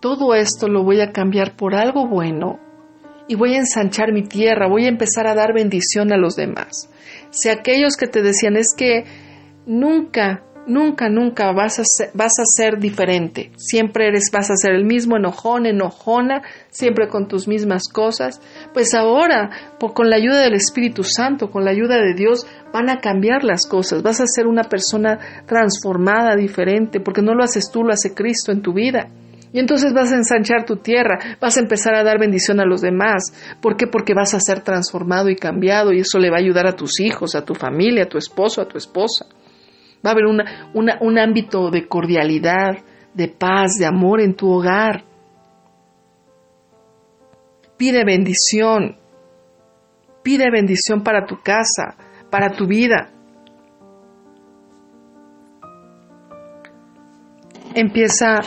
[0.00, 2.58] Todo esto lo voy a cambiar por algo bueno
[3.30, 6.90] y voy a ensanchar mi tierra, voy a empezar a dar bendición a los demás.
[7.30, 9.04] Si aquellos que te decían es que
[9.66, 13.52] nunca nunca, nunca vas a, ser, vas a ser diferente.
[13.56, 18.40] Siempre eres, vas a ser el mismo enojón, enojona, siempre con tus mismas cosas.
[18.74, 22.98] Pues ahora, con la ayuda del Espíritu Santo, con la ayuda de Dios, van a
[22.98, 24.02] cambiar las cosas.
[24.02, 28.50] Vas a ser una persona transformada, diferente, porque no lo haces tú, lo hace Cristo
[28.50, 29.08] en tu vida.
[29.52, 32.80] Y entonces vas a ensanchar tu tierra, vas a empezar a dar bendición a los
[32.80, 33.32] demás.
[33.60, 33.88] ¿Por qué?
[33.88, 37.00] Porque vas a ser transformado y cambiado y eso le va a ayudar a tus
[37.00, 39.26] hijos, a tu familia, a tu esposo, a tu esposa.
[40.06, 42.78] Va a haber un ámbito de cordialidad,
[43.12, 45.04] de paz, de amor en tu hogar.
[47.76, 48.96] Pide bendición.
[50.22, 51.96] Pide bendición para tu casa,
[52.30, 53.10] para tu vida.
[57.74, 58.40] Empieza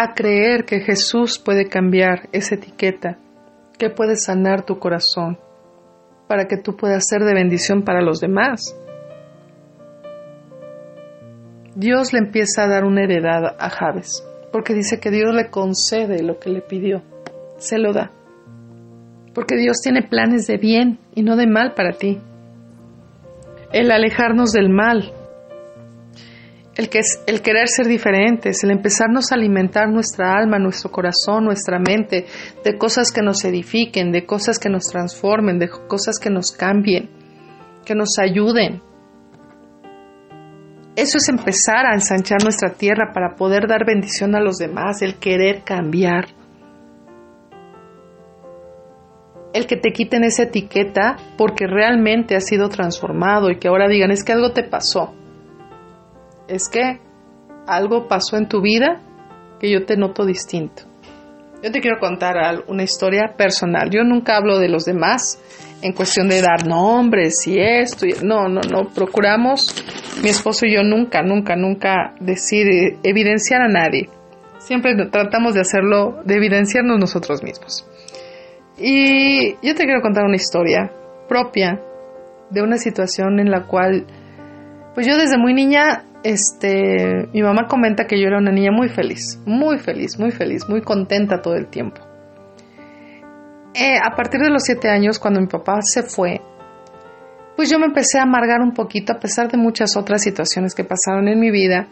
[0.00, 3.18] a creer que Jesús puede cambiar esa etiqueta,
[3.76, 5.40] que puede sanar tu corazón,
[6.28, 8.78] para que tú puedas ser de bendición para los demás.
[11.74, 16.22] Dios le empieza a dar una heredad a Javes, porque dice que Dios le concede
[16.22, 17.02] lo que le pidió,
[17.56, 18.12] se lo da.
[19.34, 22.20] Porque Dios tiene planes de bien y no de mal para ti.
[23.72, 25.12] El alejarnos del mal,
[26.78, 31.44] el, que es, el querer ser diferentes, el empezarnos a alimentar nuestra alma, nuestro corazón,
[31.44, 32.24] nuestra mente,
[32.64, 37.10] de cosas que nos edifiquen, de cosas que nos transformen, de cosas que nos cambien,
[37.84, 38.80] que nos ayuden,
[40.98, 45.20] eso es empezar a ensanchar nuestra tierra para poder dar bendición a los demás, el
[45.20, 46.26] querer cambiar.
[49.52, 54.10] El que te quiten esa etiqueta porque realmente has sido transformado y que ahora digan,
[54.10, 55.14] es que algo te pasó.
[56.48, 57.00] Es que
[57.66, 59.00] algo pasó en tu vida
[59.60, 60.82] que yo te noto distinto.
[61.62, 62.36] Yo te quiero contar
[62.68, 63.90] una historia personal.
[63.90, 65.38] Yo nunca hablo de los demás
[65.82, 68.06] en cuestión de dar nombres y esto.
[68.22, 68.88] no, no, no.
[68.94, 69.74] Procuramos,
[70.22, 74.08] mi esposo y yo nunca, nunca, nunca decir, evidenciar a nadie.
[74.58, 77.86] Siempre tratamos de hacerlo, de evidenciarnos nosotros mismos.
[78.76, 80.92] Y yo te quiero contar una historia
[81.28, 81.80] propia
[82.50, 84.06] de una situación en la cual,
[84.94, 88.88] pues yo desde muy niña este, mi mamá comenta que yo era una niña muy
[88.88, 92.00] feliz, muy feliz, muy feliz, muy contenta todo el tiempo.
[93.74, 96.40] Eh, a partir de los siete años, cuando mi papá se fue,
[97.56, 100.84] pues yo me empecé a amargar un poquito a pesar de muchas otras situaciones que
[100.84, 101.88] pasaron en mi vida,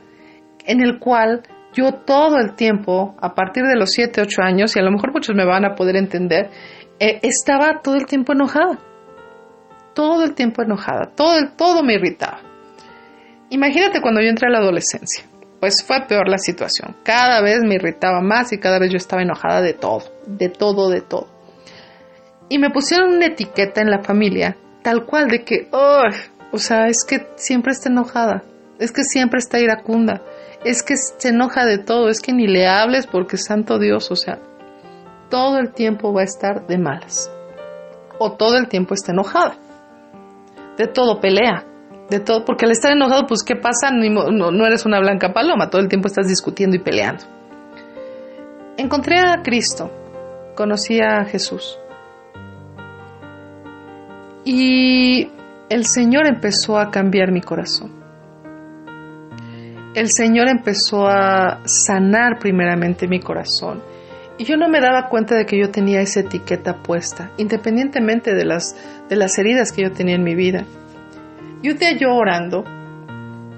[0.64, 4.80] en el cual yo todo el tiempo, a partir de los siete, ocho años, y
[4.80, 6.50] a lo mejor muchos me van a poder entender,
[6.98, 8.78] eh, estaba todo el tiempo enojada.
[9.94, 12.45] todo el tiempo enojada, todo, todo me irritaba.
[13.50, 15.24] Imagínate cuando yo entré a la adolescencia,
[15.60, 16.96] pues fue peor la situación.
[17.04, 20.90] Cada vez me irritaba más y cada vez yo estaba enojada de todo, de todo,
[20.90, 21.28] de todo.
[22.48, 26.02] Y me pusieron una etiqueta en la familia, tal cual de que, oh,
[26.52, 28.42] o sea, es que siempre está enojada,
[28.78, 30.22] es que siempre está iracunda,
[30.64, 34.16] es que se enoja de todo, es que ni le hables porque santo Dios, o
[34.16, 34.38] sea,
[35.30, 37.30] todo el tiempo va a estar de malas.
[38.18, 39.58] O todo el tiempo está enojada.
[40.78, 41.64] De todo pelea.
[42.10, 43.90] De todo, porque al estar enojado, pues ¿qué pasa?
[43.90, 47.24] No, eres una blanca paloma, todo el tiempo estás discutiendo y peleando.
[48.76, 49.90] Encontré a Cristo,
[50.54, 51.78] conocí a Jesús.
[54.44, 55.28] Y
[55.68, 57.92] el Señor empezó a cambiar mi corazón.
[59.94, 63.82] El Señor empezó a sanar primeramente mi corazón
[64.38, 68.44] y yo no me daba cuenta de que yo tenía esa etiqueta puesta, independientemente de
[68.44, 68.76] las,
[69.08, 70.64] de las heridas que yo tenía en mi vida.
[71.66, 72.62] Y un día yo orando,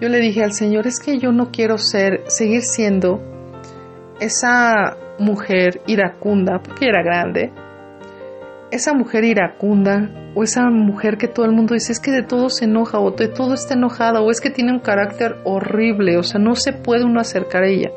[0.01, 3.21] yo le dije al Señor, es que yo no quiero ser, seguir siendo
[4.19, 7.53] esa mujer iracunda, porque era grande,
[8.71, 12.49] esa mujer iracunda o esa mujer que todo el mundo dice es que de todo
[12.49, 16.23] se enoja o de todo está enojada o es que tiene un carácter horrible, o
[16.23, 17.91] sea, no se puede uno acercar a ella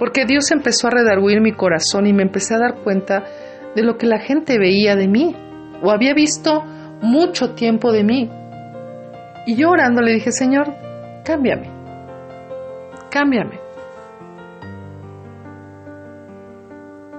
[0.00, 3.22] porque Dios empezó a redarguir mi corazón y me empecé a dar cuenta
[3.76, 5.36] de lo que la gente veía de mí
[5.80, 6.64] o había visto
[7.00, 8.41] mucho tiempo de mí.
[9.46, 10.72] Y yo orando le dije, Señor,
[11.24, 11.68] cámbiame,
[13.10, 13.58] cámbiame.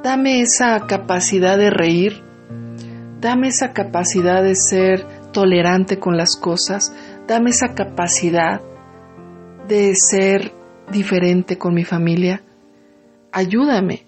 [0.03, 2.21] Dame esa capacidad de reír,
[3.19, 6.93] dame esa capacidad de ser tolerante con las cosas,
[7.28, 8.61] dame esa capacidad
[9.67, 10.51] de ser
[10.91, 12.43] diferente con mi familia
[13.34, 14.05] ayúdame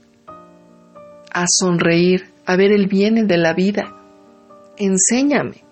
[1.34, 3.93] a sonreír, a ver el bien de la vida.
[4.78, 5.64] Enséñame.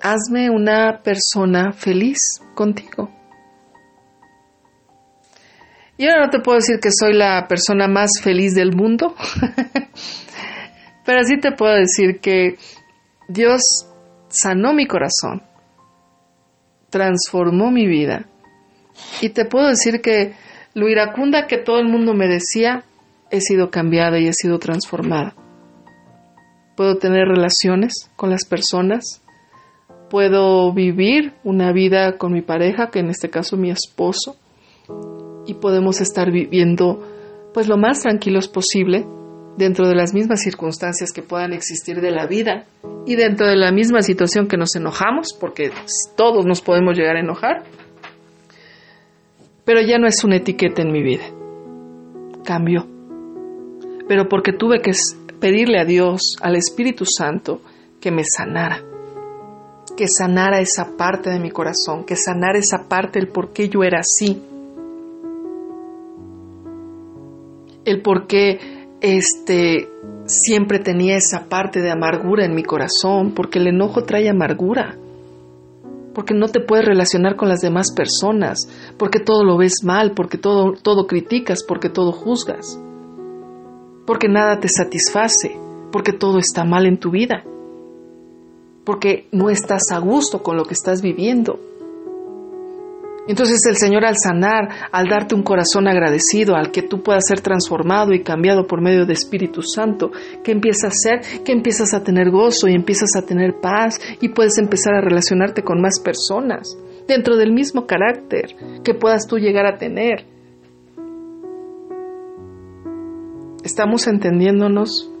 [0.00, 3.10] Hazme una persona feliz contigo.
[5.96, 9.16] Y ahora no te puedo decir que soy la persona más feliz del mundo,
[11.04, 12.56] pero sí te puedo decir que
[13.28, 13.88] Dios
[14.28, 15.42] sanó mi corazón,
[16.88, 18.26] transformó mi vida.
[19.20, 20.34] Y te puedo decir que
[20.74, 22.84] lo iracunda que todo el mundo me decía,
[23.30, 25.34] he sido cambiada y he sido transformada.
[26.76, 29.22] Puedo tener relaciones con las personas,
[30.10, 34.36] puedo vivir una vida con mi pareja, que en este caso mi esposo,
[35.46, 37.02] y podemos estar viviendo
[37.54, 39.06] pues lo más tranquilos posible
[39.56, 42.66] dentro de las mismas circunstancias que puedan existir de la vida
[43.06, 45.70] y dentro de la misma situación que nos enojamos, porque
[46.16, 47.64] todos nos podemos llegar a enojar
[49.68, 51.24] pero ya no es una etiqueta en mi vida.
[52.42, 52.86] Cambió.
[54.08, 54.92] Pero porque tuve que
[55.40, 57.60] pedirle a Dios, al Espíritu Santo,
[58.00, 58.82] que me sanara.
[59.98, 63.82] Que sanara esa parte de mi corazón, que sanara esa parte del por qué yo
[63.82, 64.40] era así.
[67.84, 68.60] El por qué
[69.00, 69.88] este,
[70.26, 74.96] siempre tenía esa parte de amargura en mi corazón, porque el enojo trae amargura
[76.14, 78.68] porque no te puedes relacionar con las demás personas,
[78.98, 82.76] porque todo lo ves mal, porque todo, todo criticas, porque todo juzgas,
[84.04, 85.56] porque nada te satisface,
[85.92, 87.44] porque todo está mal en tu vida,
[88.88, 91.60] porque no estás a gusto con lo que estás viviendo.
[93.28, 97.42] Entonces el Señor al sanar, al darte un corazón agradecido, al que tú puedas ser
[97.42, 100.10] transformado y cambiado por medio de Espíritu Santo,
[100.42, 101.20] ¿qué empieza a hacer?
[101.44, 105.62] Que empiezas a tener gozo y empiezas a tener paz y puedes empezar a relacionarte
[105.62, 106.74] con más personas
[107.06, 110.24] dentro del mismo carácter que puedas tú llegar a tener.
[113.62, 115.12] ¿Estamos entendiéndonos?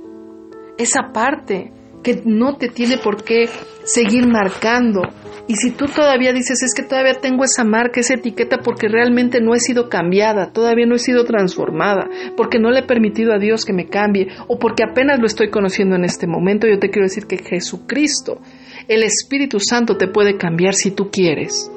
[0.78, 1.70] Esa parte
[2.02, 3.48] que no te tiene por qué
[3.84, 5.02] seguir marcando,
[5.48, 9.40] y si tú todavía dices, es que todavía tengo esa marca, esa etiqueta, porque realmente
[9.40, 13.38] no he sido cambiada, todavía no he sido transformada, porque no le he permitido a
[13.38, 16.90] Dios que me cambie, o porque apenas lo estoy conociendo en este momento, yo te
[16.90, 18.42] quiero decir que Jesucristo,
[18.88, 21.72] el Espíritu Santo te puede cambiar si tú quieres.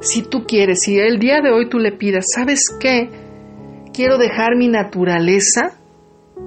[0.00, 3.08] Si tú quieres, si el día de hoy tú le pidas, ¿sabes qué?
[3.94, 5.78] Quiero dejar mi naturaleza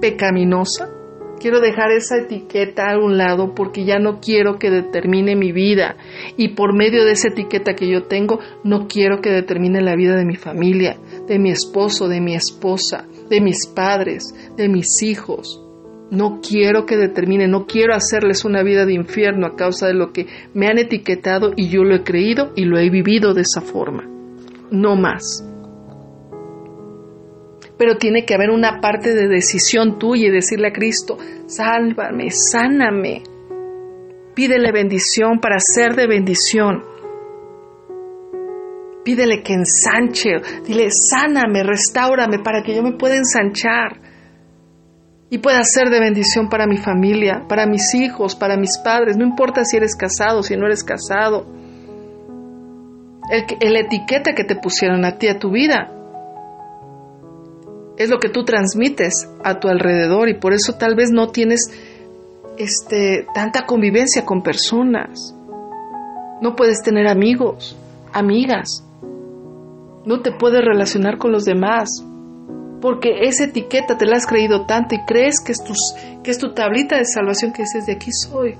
[0.00, 0.99] pecaminosa
[1.40, 5.96] Quiero dejar esa etiqueta a un lado porque ya no quiero que determine mi vida
[6.36, 10.16] y por medio de esa etiqueta que yo tengo no quiero que determine la vida
[10.16, 15.64] de mi familia, de mi esposo, de mi esposa, de mis padres, de mis hijos.
[16.10, 20.12] No quiero que determine, no quiero hacerles una vida de infierno a causa de lo
[20.12, 23.62] que me han etiquetado y yo lo he creído y lo he vivido de esa
[23.62, 24.04] forma.
[24.70, 25.49] No más.
[27.80, 31.16] Pero tiene que haber una parte de decisión tuya y decirle a Cristo,
[31.46, 33.22] sálvame, sáname.
[34.34, 36.82] Pídele bendición para ser de bendición.
[39.02, 43.98] Pídele que ensanche, dile, sáname, restaurame para que yo me pueda ensanchar
[45.30, 49.16] y pueda ser de bendición para mi familia, para mis hijos, para mis padres.
[49.16, 51.46] No importa si eres casado, si no eres casado.
[53.30, 55.96] El, etiqueta que te pusieron a ti, a tu vida,
[58.00, 61.70] es lo que tú transmites a tu alrededor y por eso tal vez no tienes
[62.56, 65.36] este, tanta convivencia con personas.
[66.40, 67.76] No puedes tener amigos,
[68.14, 68.82] amigas.
[70.06, 71.90] No te puedes relacionar con los demás.
[72.80, 75.62] Porque esa etiqueta te la has creído tanto y crees que es,
[76.24, 78.56] que es tu tablita de salvación que dices de aquí soy.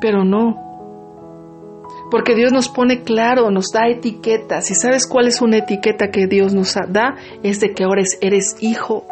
[0.00, 0.65] Pero no.
[2.10, 4.70] Porque Dios nos pone claro, nos da etiquetas.
[4.70, 7.16] ¿Y sabes cuál es una etiqueta que Dios nos da?
[7.42, 9.04] Es de que ahora eres hijo.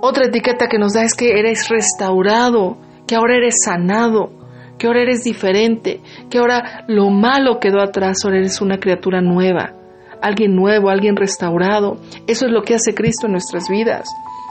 [0.00, 4.30] Otra etiqueta que nos da es que eres restaurado, que ahora eres sanado,
[4.78, 9.72] que ahora eres diferente, que ahora lo malo quedó atrás, ahora eres una criatura nueva,
[10.20, 11.96] alguien nuevo, alguien restaurado.
[12.26, 14.06] Eso es lo que hace Cristo en nuestras vidas.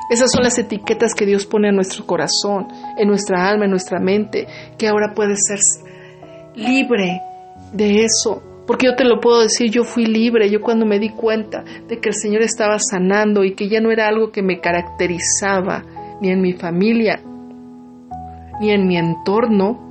[0.09, 3.99] Esas son las etiquetas que Dios pone en nuestro corazón, en nuestra alma, en nuestra
[3.99, 4.47] mente,
[4.77, 5.59] que ahora puedes ser
[6.55, 7.21] libre
[7.71, 8.43] de eso.
[8.65, 11.99] Porque yo te lo puedo decir, yo fui libre, yo cuando me di cuenta de
[11.99, 15.83] que el Señor estaba sanando y que ya no era algo que me caracterizaba,
[16.21, 17.21] ni en mi familia,
[18.61, 19.83] ni en mi entorno,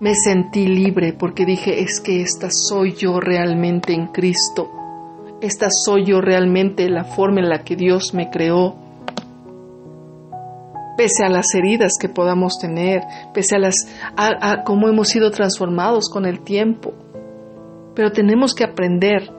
[0.00, 4.70] me sentí libre porque dije, es que esta soy yo realmente en Cristo,
[5.42, 8.76] esta soy yo realmente la forma en la que Dios me creó,
[10.96, 13.02] pese a las heridas que podamos tener,
[13.34, 13.74] pese a las
[14.16, 16.92] a, cómo hemos sido transformados con el tiempo.
[17.94, 19.30] Pero tenemos que aprender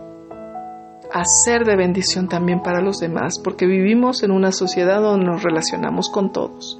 [1.12, 5.42] a ser de bendición también para los demás, porque vivimos en una sociedad donde nos
[5.42, 6.80] relacionamos con todos.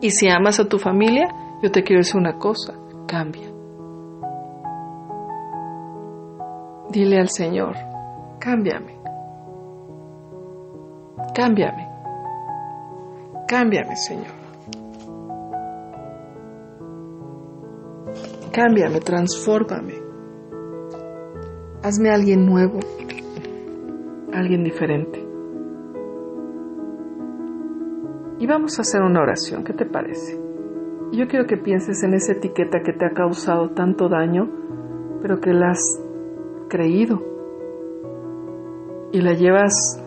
[0.00, 1.28] Y si amas a tu familia,
[1.62, 2.74] yo te quiero decir una cosa,
[3.06, 3.48] cambia.
[6.90, 7.93] Dile al Señor,
[8.44, 8.94] cámbiame,
[11.34, 11.94] cámbiame.
[13.46, 14.32] Cámbiame, Señor.
[18.52, 19.94] Cámbiame, transfórmame.
[21.82, 22.80] Hazme alguien nuevo,
[24.32, 25.22] alguien diferente.
[28.38, 30.40] Y vamos a hacer una oración, ¿qué te parece?
[31.12, 34.50] Yo quiero que pienses en esa etiqueta que te ha causado tanto daño,
[35.20, 36.02] pero que la has
[36.68, 37.33] creído
[39.14, 40.02] y la llevas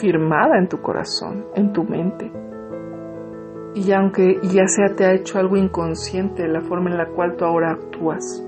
[0.00, 2.32] firmada en tu corazón, en tu mente.
[3.74, 7.44] Y aunque ya sea te ha hecho algo inconsciente la forma en la cual tú
[7.44, 8.44] ahora actúas,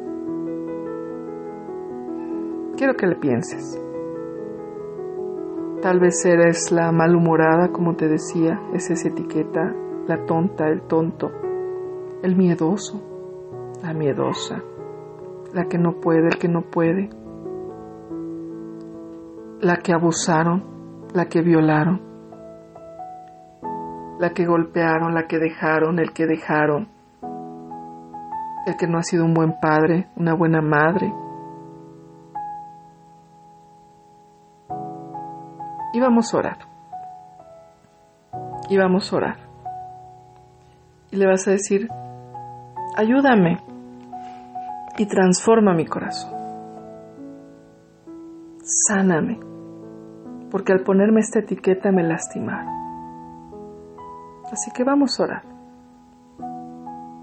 [2.76, 3.80] quiero que le pienses.
[5.80, 9.72] Tal vez eres la malhumorada, como te decía, es esa etiqueta,
[10.09, 11.30] la tonta, el tonto,
[12.24, 13.01] el miedoso,
[13.84, 14.64] la miedosa,
[15.55, 17.09] la que no puede, el que no puede,
[19.62, 22.02] la que abusaron, la que violaron,
[24.18, 26.88] la que golpearon, la que dejaron, el que dejaron,
[28.66, 31.14] el que no ha sido un buen padre, una buena madre.
[35.94, 36.58] Y vamos a orar.
[38.68, 39.36] Y vamos a orar.
[41.12, 41.88] Y le vas a decir,
[42.96, 43.58] ayúdame
[44.98, 46.32] y transforma mi corazón.
[48.64, 49.51] Sáname
[50.53, 52.68] porque al ponerme esta etiqueta me lastimaron.
[54.53, 55.42] Así que vamos a orar.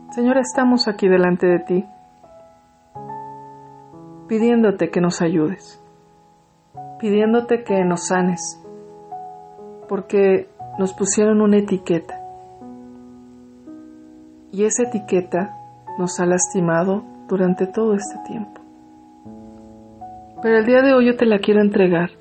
[0.10, 1.86] Señor, estamos aquí delante de ti,
[4.28, 5.80] pidiéndote que nos ayudes,
[7.00, 8.60] pidiéndote que nos sanes,
[9.88, 10.50] porque
[10.80, 12.20] nos pusieron una etiqueta.
[14.52, 15.56] Y esa etiqueta
[16.00, 18.60] nos ha lastimado durante todo este tiempo.
[20.42, 22.19] Pero el día de hoy yo te la quiero entregar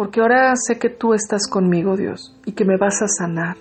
[0.00, 3.58] porque ahora sé que tú estás conmigo, Dios, y que me vas a sanar.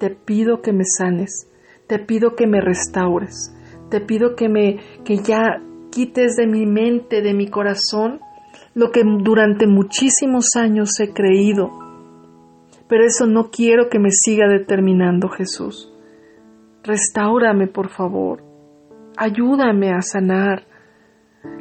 [0.00, 1.46] Te pido que me sanes,
[1.86, 3.54] te pido que me restaures,
[3.88, 8.18] te pido que me que ya quites de mi mente, de mi corazón,
[8.74, 11.70] lo que durante muchísimos años he creído.
[12.88, 15.94] Pero eso no quiero que me siga determinando, Jesús.
[16.82, 18.42] Restáurame, por favor.
[19.16, 20.64] Ayúdame a sanar.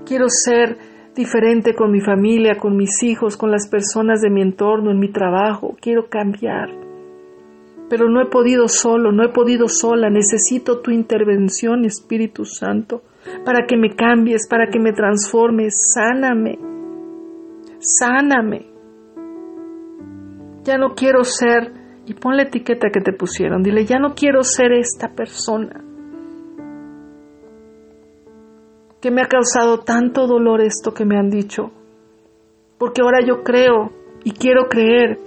[0.05, 0.79] Quiero ser
[1.15, 5.11] diferente con mi familia, con mis hijos, con las personas de mi entorno, en mi
[5.11, 5.75] trabajo.
[5.79, 6.69] Quiero cambiar.
[7.89, 13.01] pero no he podido solo, no he podido sola, necesito tu intervención, Espíritu Santo,
[13.43, 16.57] para que me cambies, para que me transformes, sáname,
[17.79, 18.67] sáname.
[20.63, 21.73] Ya no quiero ser,
[22.05, 25.90] y pon la etiqueta que te pusieron, dile, ya no quiero ser esta persona
[29.01, 31.71] que me ha causado tanto dolor esto que me han dicho,
[32.77, 33.91] porque ahora yo creo
[34.23, 35.19] y quiero creer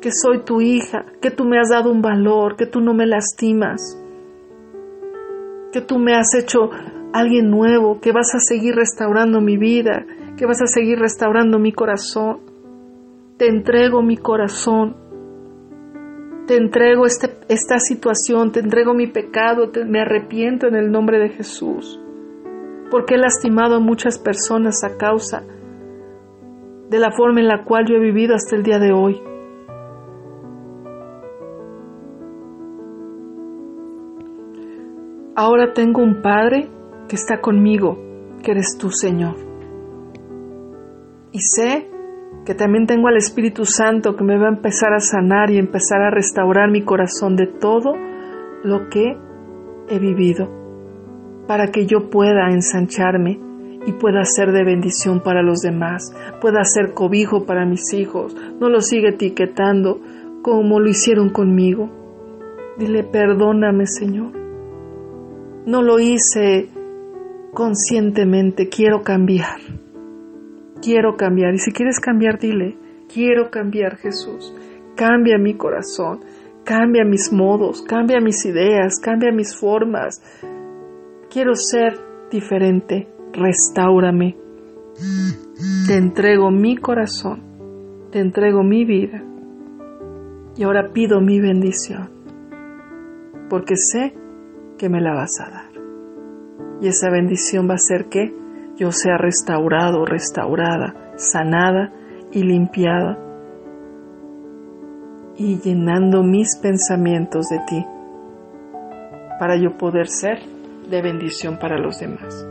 [0.00, 3.06] que soy tu hija, que tú me has dado un valor, que tú no me
[3.06, 3.96] lastimas,
[5.72, 6.70] que tú me has hecho
[7.12, 10.04] alguien nuevo, que vas a seguir restaurando mi vida,
[10.36, 12.40] que vas a seguir restaurando mi corazón.
[13.36, 14.96] Te entrego mi corazón,
[16.46, 21.30] te entrego este, esta situación, te entrego mi pecado, me arrepiento en el nombre de
[21.30, 22.00] Jesús,
[22.90, 25.42] porque he lastimado a muchas personas a causa
[26.88, 29.22] de la forma en la cual yo he vivido hasta el día de hoy.
[35.36, 36.68] Ahora tengo un Padre
[37.08, 37.96] que está conmigo,
[38.42, 39.36] que eres tú, Señor.
[41.32, 41.88] Y sé
[42.44, 46.02] que también tengo al Espíritu Santo que me va a empezar a sanar y empezar
[46.02, 47.94] a restaurar mi corazón de todo
[48.64, 49.16] lo que
[49.88, 50.48] he vivido,
[51.46, 53.40] para que yo pueda ensancharme
[53.86, 58.68] y pueda ser de bendición para los demás, pueda ser cobijo para mis hijos, no
[58.68, 60.00] los siga etiquetando
[60.42, 61.90] como lo hicieron conmigo.
[62.78, 64.32] Dile, perdóname, Señor.
[65.66, 66.70] No lo hice
[67.52, 69.58] conscientemente, quiero cambiar.
[70.80, 71.54] Quiero cambiar.
[71.54, 72.76] Y si quieres cambiar, dile,
[73.12, 74.54] quiero cambiar Jesús.
[74.96, 76.20] Cambia mi corazón,
[76.64, 80.22] cambia mis modos, cambia mis ideas, cambia mis formas.
[81.30, 81.96] Quiero ser
[82.28, 84.36] diferente, restaurame.
[85.86, 89.22] Te entrego mi corazón, te entrego mi vida.
[90.56, 92.10] Y ahora pido mi bendición,
[93.48, 94.12] porque sé
[94.76, 95.70] que me la vas a dar.
[96.80, 98.34] Y esa bendición va a ser que
[98.76, 101.92] yo sea restaurado, restaurada, sanada
[102.32, 103.16] y limpiada.
[105.36, 107.86] Y llenando mis pensamientos de ti
[109.38, 110.59] para yo poder ser
[110.90, 112.46] de bendición para los demás.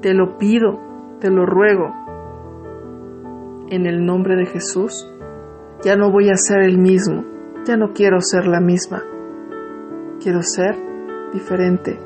[0.00, 0.78] Te lo pido,
[1.20, 1.92] te lo ruego.
[3.68, 5.10] En el nombre de Jesús,
[5.82, 7.24] ya no voy a ser el mismo,
[7.66, 9.02] ya no quiero ser la misma.
[10.22, 10.76] Quiero ser
[11.32, 11.98] diferente,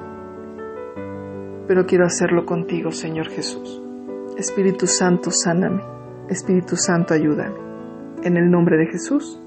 [1.68, 3.80] pero quiero hacerlo contigo, Señor Jesús.
[4.36, 5.82] Espíritu Santo, sáname.
[6.28, 7.54] Espíritu Santo, ayúdame.
[8.22, 9.40] En el nombre de Jesús.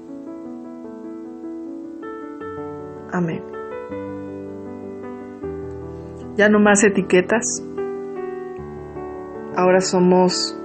[3.12, 3.53] Amén.
[6.36, 7.64] Ya no más etiquetas.
[9.56, 10.58] Ahora somos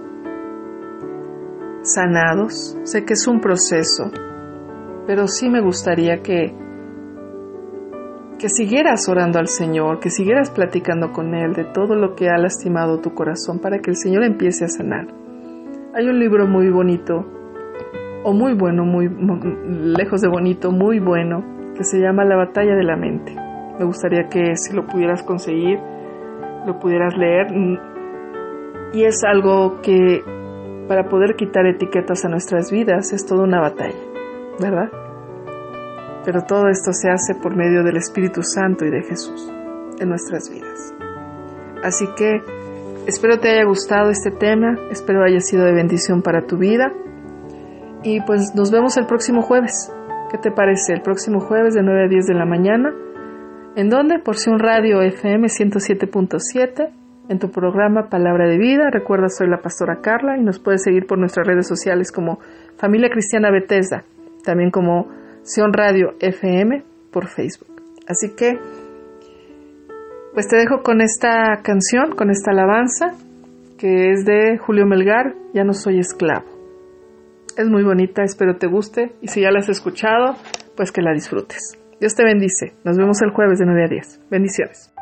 [1.81, 2.77] sanados.
[2.83, 4.11] Sé que es un proceso,
[5.05, 6.55] pero sí me gustaría que
[8.39, 12.37] que siguieras orando al Señor, que siguieras platicando con Él de todo lo que ha
[12.37, 15.07] lastimado tu corazón para que el Señor empiece a sanar.
[15.93, 17.25] Hay un libro muy bonito,
[18.23, 19.09] o muy bueno, muy,
[19.67, 21.43] lejos de bonito, muy bueno,
[21.75, 23.48] que se llama La batalla de la mente.
[23.79, 25.79] Me gustaría que si lo pudieras conseguir,
[26.67, 27.47] lo pudieras leer.
[28.93, 30.21] Y es algo que
[30.87, 33.97] para poder quitar etiquetas a nuestras vidas es toda una batalla,
[34.59, 34.89] ¿verdad?
[36.25, 39.51] pero todo esto se hace por medio del Espíritu Santo y de Jesús
[39.99, 40.93] en nuestras vidas.
[41.83, 42.41] Así que
[43.07, 46.93] espero te haya gustado este tema, espero haya sido de bendición para tu vida
[48.03, 49.91] y pues nos vemos el próximo jueves.
[50.31, 50.93] ¿Qué te parece?
[50.93, 52.93] El próximo jueves de 9 a 10 de la mañana.
[53.79, 54.19] ¿En dónde?
[54.19, 56.89] Porción Radio FM 107.7
[57.29, 58.89] en tu programa Palabra de Vida.
[58.91, 62.39] Recuerda, soy la pastora Carla y nos puedes seguir por nuestras redes sociales como
[62.77, 64.03] Familia Cristiana Bethesda,
[64.43, 65.07] también como
[65.43, 67.69] Sion Radio FM por Facebook.
[68.05, 68.59] Así que,
[70.33, 73.13] pues te dejo con esta canción, con esta alabanza,
[73.77, 76.43] que es de Julio Melgar, Ya no soy esclavo.
[77.55, 80.35] Es muy bonita, espero te guste, y si ya la has escuchado,
[80.75, 81.79] pues que la disfrutes.
[81.99, 82.73] Dios te bendice.
[82.85, 84.21] Nos vemos el jueves de 9 a 10.
[84.29, 84.93] Bendiciones.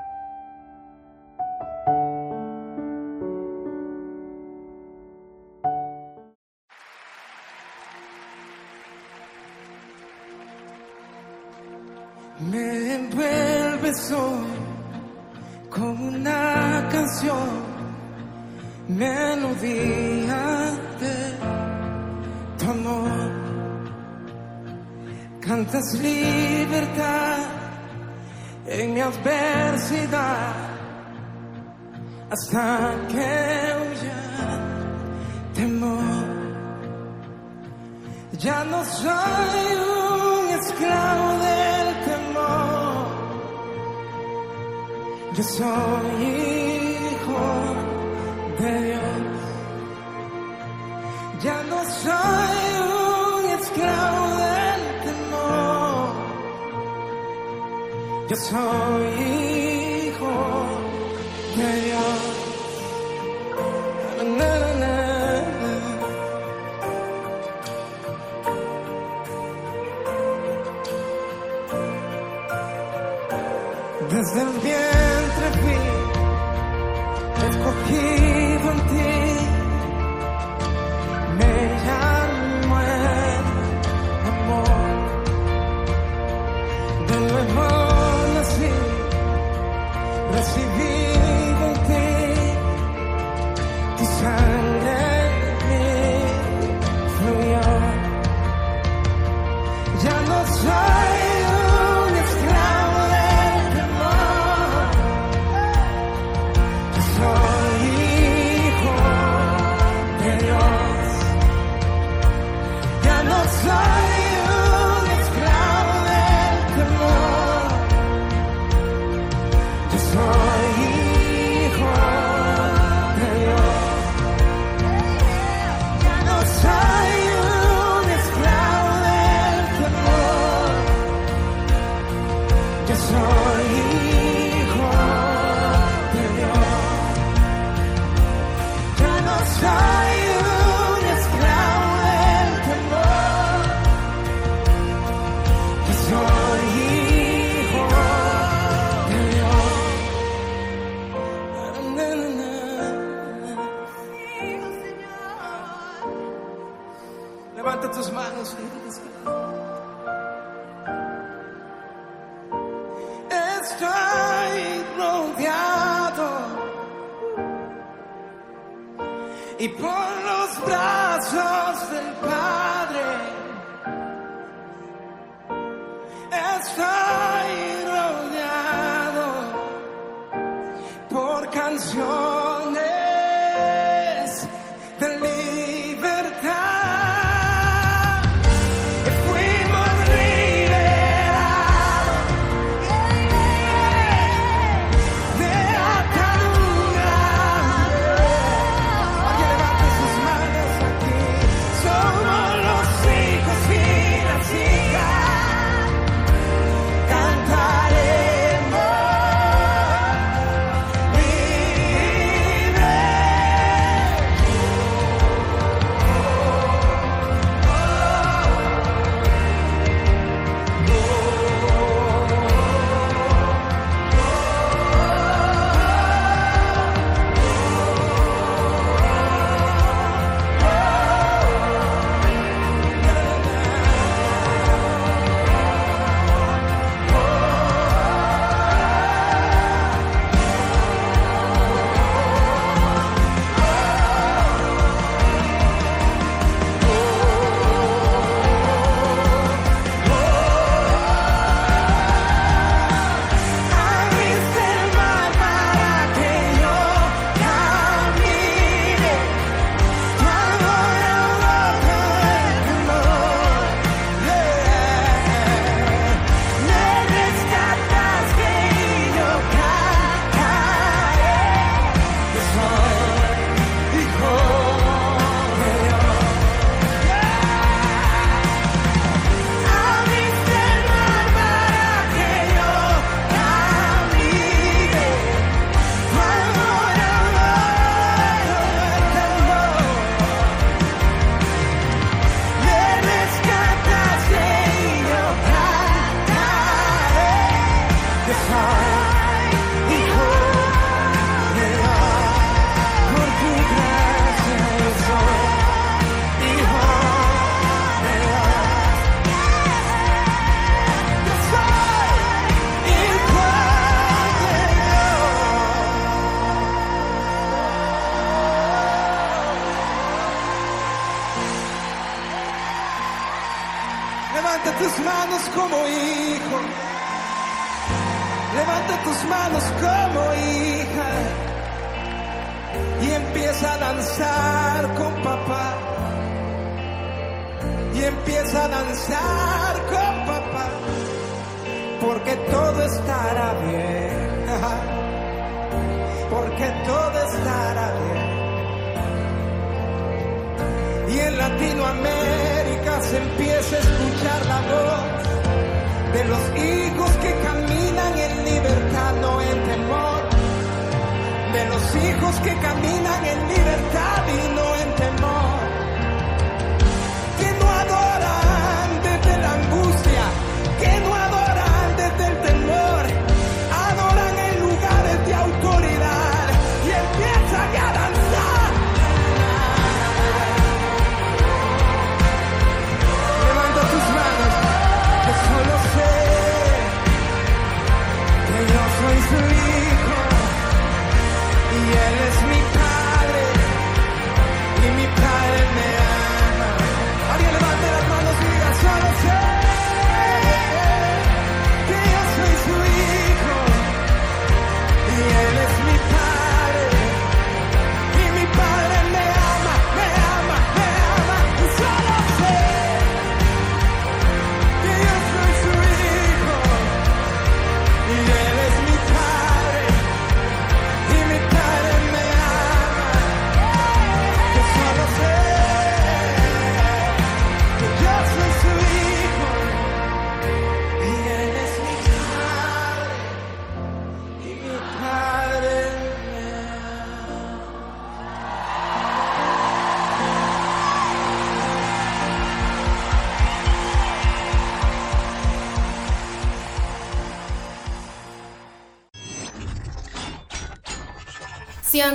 [361.96, 364.57] hijos que caminan en libertad y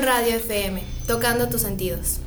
[0.01, 2.22] Radio FM, tocando tus sentidos.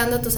[0.00, 0.36] FM, tocando tus